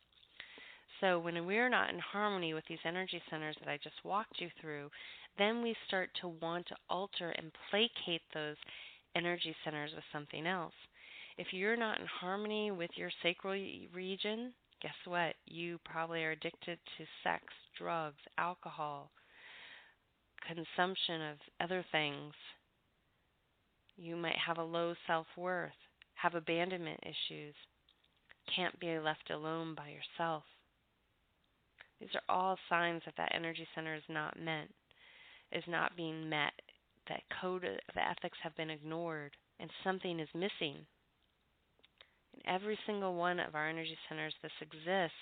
So 0.99 1.19
when 1.19 1.45
we're 1.45 1.69
not 1.69 1.89
in 1.89 1.99
harmony 1.99 2.53
with 2.53 2.63
these 2.69 2.85
energy 2.85 3.21
centers 3.29 3.55
that 3.59 3.69
I 3.69 3.77
just 3.77 3.95
walked 4.03 4.39
you 4.39 4.49
through, 4.61 4.89
then 5.37 5.63
we 5.63 5.75
start 5.87 6.09
to 6.21 6.27
want 6.27 6.67
to 6.67 6.75
alter 6.89 7.31
and 7.31 7.51
placate 7.69 8.21
those 8.33 8.57
energy 9.15 9.55
centers 9.63 9.91
with 9.95 10.03
something 10.13 10.45
else. 10.45 10.73
If 11.37 11.47
you're 11.51 11.77
not 11.77 11.99
in 11.99 12.05
harmony 12.05 12.71
with 12.71 12.91
your 12.95 13.09
sacral 13.23 13.59
region, 13.93 14.53
guess 14.81 14.93
what? 15.05 15.35
You 15.45 15.79
probably 15.85 16.23
are 16.23 16.31
addicted 16.31 16.77
to 16.97 17.05
sex, 17.23 17.43
drugs, 17.77 18.21
alcohol, 18.37 19.09
consumption 20.47 21.21
of 21.21 21.37
other 21.59 21.85
things. 21.91 22.33
You 23.97 24.15
might 24.15 24.37
have 24.45 24.57
a 24.57 24.63
low 24.63 24.93
self 25.07 25.27
worth, 25.37 25.71
have 26.21 26.35
abandonment 26.35 26.99
issues, 27.03 27.55
can't 28.55 28.79
be 28.79 28.99
left 28.99 29.29
alone 29.31 29.75
by 29.75 29.89
yourself. 29.89 30.43
These 31.99 32.09
are 32.15 32.35
all 32.35 32.57
signs 32.69 33.01
that 33.05 33.15
that 33.17 33.33
energy 33.35 33.67
center 33.75 33.95
is 33.95 34.03
not 34.09 34.39
meant, 34.39 34.71
is 35.51 35.63
not 35.67 35.95
being 35.95 36.29
met, 36.29 36.53
that 37.07 37.21
code 37.41 37.63
of 37.63 37.97
ethics 37.97 38.37
have 38.43 38.55
been 38.55 38.69
ignored 38.69 39.31
and 39.59 39.69
something 39.83 40.19
is 40.19 40.29
missing. 40.33 40.77
In 42.33 42.41
every 42.45 42.77
single 42.85 43.15
one 43.15 43.39
of 43.39 43.55
our 43.55 43.69
energy 43.69 43.97
centers, 44.07 44.33
this 44.41 44.51
exists, 44.61 45.17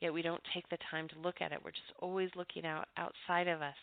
yet 0.00 0.12
we 0.12 0.22
don't 0.22 0.42
take 0.54 0.68
the 0.68 0.78
time 0.90 1.08
to 1.08 1.20
look 1.20 1.36
at 1.40 1.52
it. 1.52 1.60
We're 1.64 1.70
just 1.70 1.92
always 2.00 2.30
looking 2.36 2.64
out 2.64 2.88
outside 2.96 3.48
of 3.48 3.62
us 3.62 3.76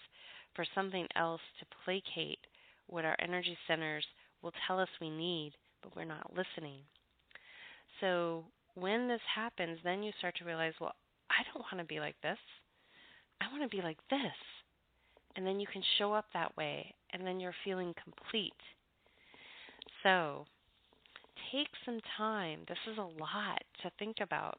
for 0.55 0.65
something 0.75 1.07
else 1.15 1.41
to 1.59 1.65
placate 1.85 2.39
what 2.87 3.05
our 3.05 3.15
energy 3.19 3.57
centers 3.67 4.05
will 4.41 4.53
tell 4.67 4.79
us 4.79 4.89
we 4.99 5.09
need, 5.09 5.53
but 5.87 5.95
we're 5.95 6.05
not 6.05 6.31
listening. 6.35 6.81
So 8.01 8.43
when 8.75 9.07
this 9.07 9.21
happens, 9.33 9.79
then 9.83 10.03
you 10.03 10.11
start 10.17 10.35
to 10.37 10.45
realize, 10.45 10.73
well, 10.79 10.95
I 11.29 11.43
don't 11.53 11.65
want 11.71 11.79
to 11.79 11.93
be 11.93 11.99
like 11.99 12.15
this. 12.21 12.37
I 13.41 13.51
want 13.51 13.69
to 13.69 13.75
be 13.75 13.81
like 13.81 13.99
this. 14.09 14.19
And 15.35 15.45
then 15.45 15.59
you 15.59 15.67
can 15.71 15.83
show 15.97 16.13
up 16.13 16.25
that 16.33 16.55
way, 16.57 16.93
and 17.13 17.25
then 17.25 17.39
you're 17.39 17.53
feeling 17.63 17.93
complete. 18.03 18.53
So 20.03 20.45
take 21.51 21.67
some 21.85 21.99
time. 22.17 22.61
This 22.67 22.77
is 22.91 22.97
a 22.97 23.21
lot 23.21 23.61
to 23.83 23.91
think 23.99 24.17
about. 24.21 24.57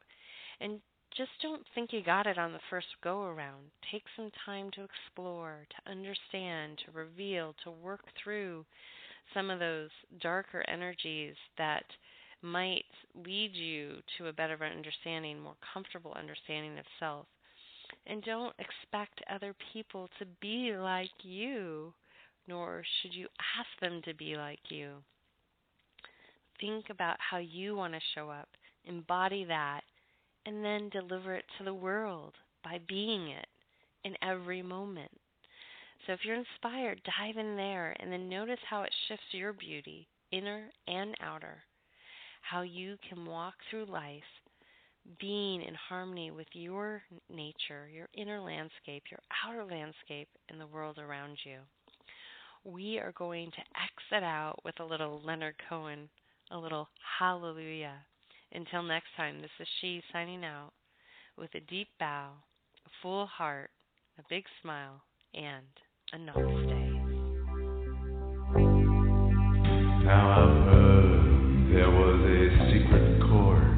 And 0.61 0.81
just 1.17 1.31
don't 1.43 1.63
think 1.75 1.93
you 1.93 2.03
got 2.05 2.27
it 2.27 2.39
on 2.39 2.53
the 2.53 2.61
first 2.71 2.87
go 3.03 3.23
around. 3.23 3.65
Take 3.91 4.05
some 4.17 4.31
time 4.45 4.71
to 4.75 4.85
explore, 4.85 5.67
to 5.71 5.91
understand, 5.91 6.79
to 6.85 6.93
reveal, 6.93 7.55
to 7.65 7.71
work 7.71 8.03
through 8.23 8.65
some 9.35 9.51
of 9.51 9.59
those 9.59 9.91
darker 10.21 10.65
energies 10.69 11.35
that 11.57 11.85
might 12.43 12.85
lead 13.25 13.55
you 13.55 13.97
to 14.17 14.29
a 14.29 14.33
better 14.33 14.59
understanding, 14.65 15.41
more 15.41 15.57
comfortable 15.73 16.15
understanding 16.15 16.79
of 16.79 16.85
self. 17.01 17.27
And 18.07 18.23
don't 18.23 18.55
expect 18.59 19.21
other 19.31 19.55
people 19.73 20.09
to 20.19 20.27
be 20.41 20.77
like 20.77 21.11
you, 21.23 21.93
nor 22.47 22.83
should 23.01 23.15
you 23.15 23.27
ask 23.59 23.69
them 23.81 24.01
to 24.05 24.15
be 24.15 24.37
like 24.37 24.61
you. 24.69 24.95
Think 26.61 26.87
about 26.91 27.17
how 27.19 27.39
you 27.39 27.77
want 27.77 27.95
to 27.95 28.01
show 28.15 28.31
up, 28.31 28.49
embody 28.85 29.45
that, 29.45 29.83
and 30.47 30.65
then 30.65 30.89
deliver 30.91 31.35
it 31.35 31.45
to 31.59 31.65
the 31.65 31.75
world 31.75 32.35
by 32.65 32.81
being 32.89 33.29
it 33.29 33.47
in 34.05 34.15
every 34.23 34.63
moment. 34.63 35.11
So 36.09 36.15
if 36.15 36.21
you're 36.25 36.37
inspired, 36.37 37.03
dive 37.05 37.37
in 37.37 37.55
there 37.55 37.95
and 38.01 38.11
then 38.11 38.31
notice 38.31 38.59
how 38.71 38.81
it 38.81 38.95
shifts 39.07 39.27
your 39.33 39.53
beauty, 39.53 40.09
inner 40.33 40.71
and 40.87 41.15
outer. 41.21 41.59
How 42.41 42.63
you 42.63 42.97
can 43.07 43.27
walk 43.27 43.53
through 43.69 43.85
life 43.85 44.23
being 45.21 45.61
in 45.61 45.75
harmony 45.75 46.31
with 46.31 46.47
your 46.55 47.03
nature, 47.29 47.91
your 47.93 48.09
inner 48.15 48.41
landscape, 48.41 49.03
your 49.11 49.21
outer 49.47 49.67
landscape, 49.67 50.29
and 50.49 50.59
the 50.59 50.67
world 50.67 50.97
around 50.97 51.37
you. 51.45 51.59
We 52.65 52.99
are 52.99 53.13
going 53.13 53.51
to 53.51 53.59
exit 53.59 54.25
out 54.25 54.57
with 54.65 54.81
a 54.81 54.87
little 54.87 55.21
Leonard 55.23 55.57
Cohen, 55.69 56.09
a 56.51 56.57
little 56.57 56.89
hallelujah. 57.19 57.99
Until 58.53 58.83
next 58.83 59.09
time, 59.15 59.43
this 59.43 59.51
is 59.61 59.69
she 59.83 60.03
signing 60.11 60.43
out 60.43 60.71
with 61.37 61.55
a 61.55 61.61
deep 61.61 61.89
bow, 62.01 62.31
a 62.87 62.91
full 63.03 63.27
heart, 63.27 63.69
a 64.19 64.23
big 64.31 64.45
smile, 64.63 65.03
and 65.35 65.67
a 66.13 66.17
namaste. 66.17 66.89
Now 70.05 70.25
I've 70.39 70.59
heard 70.73 71.75
there 71.75 71.91
was 71.91 72.21
a 72.25 72.43
secret 72.73 73.21
chord 73.29 73.69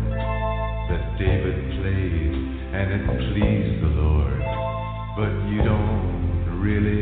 that 0.90 1.18
David 1.18 1.58
played 1.80 2.34
and 2.76 2.86
it 2.94 3.04
pleased 3.32 3.82
the 3.82 3.92
Lord. 3.98 4.40
But 5.16 5.32
you 5.50 5.60
don't 5.64 6.60
really 6.60 6.99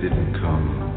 didn't 0.00 0.32
come 0.40 0.89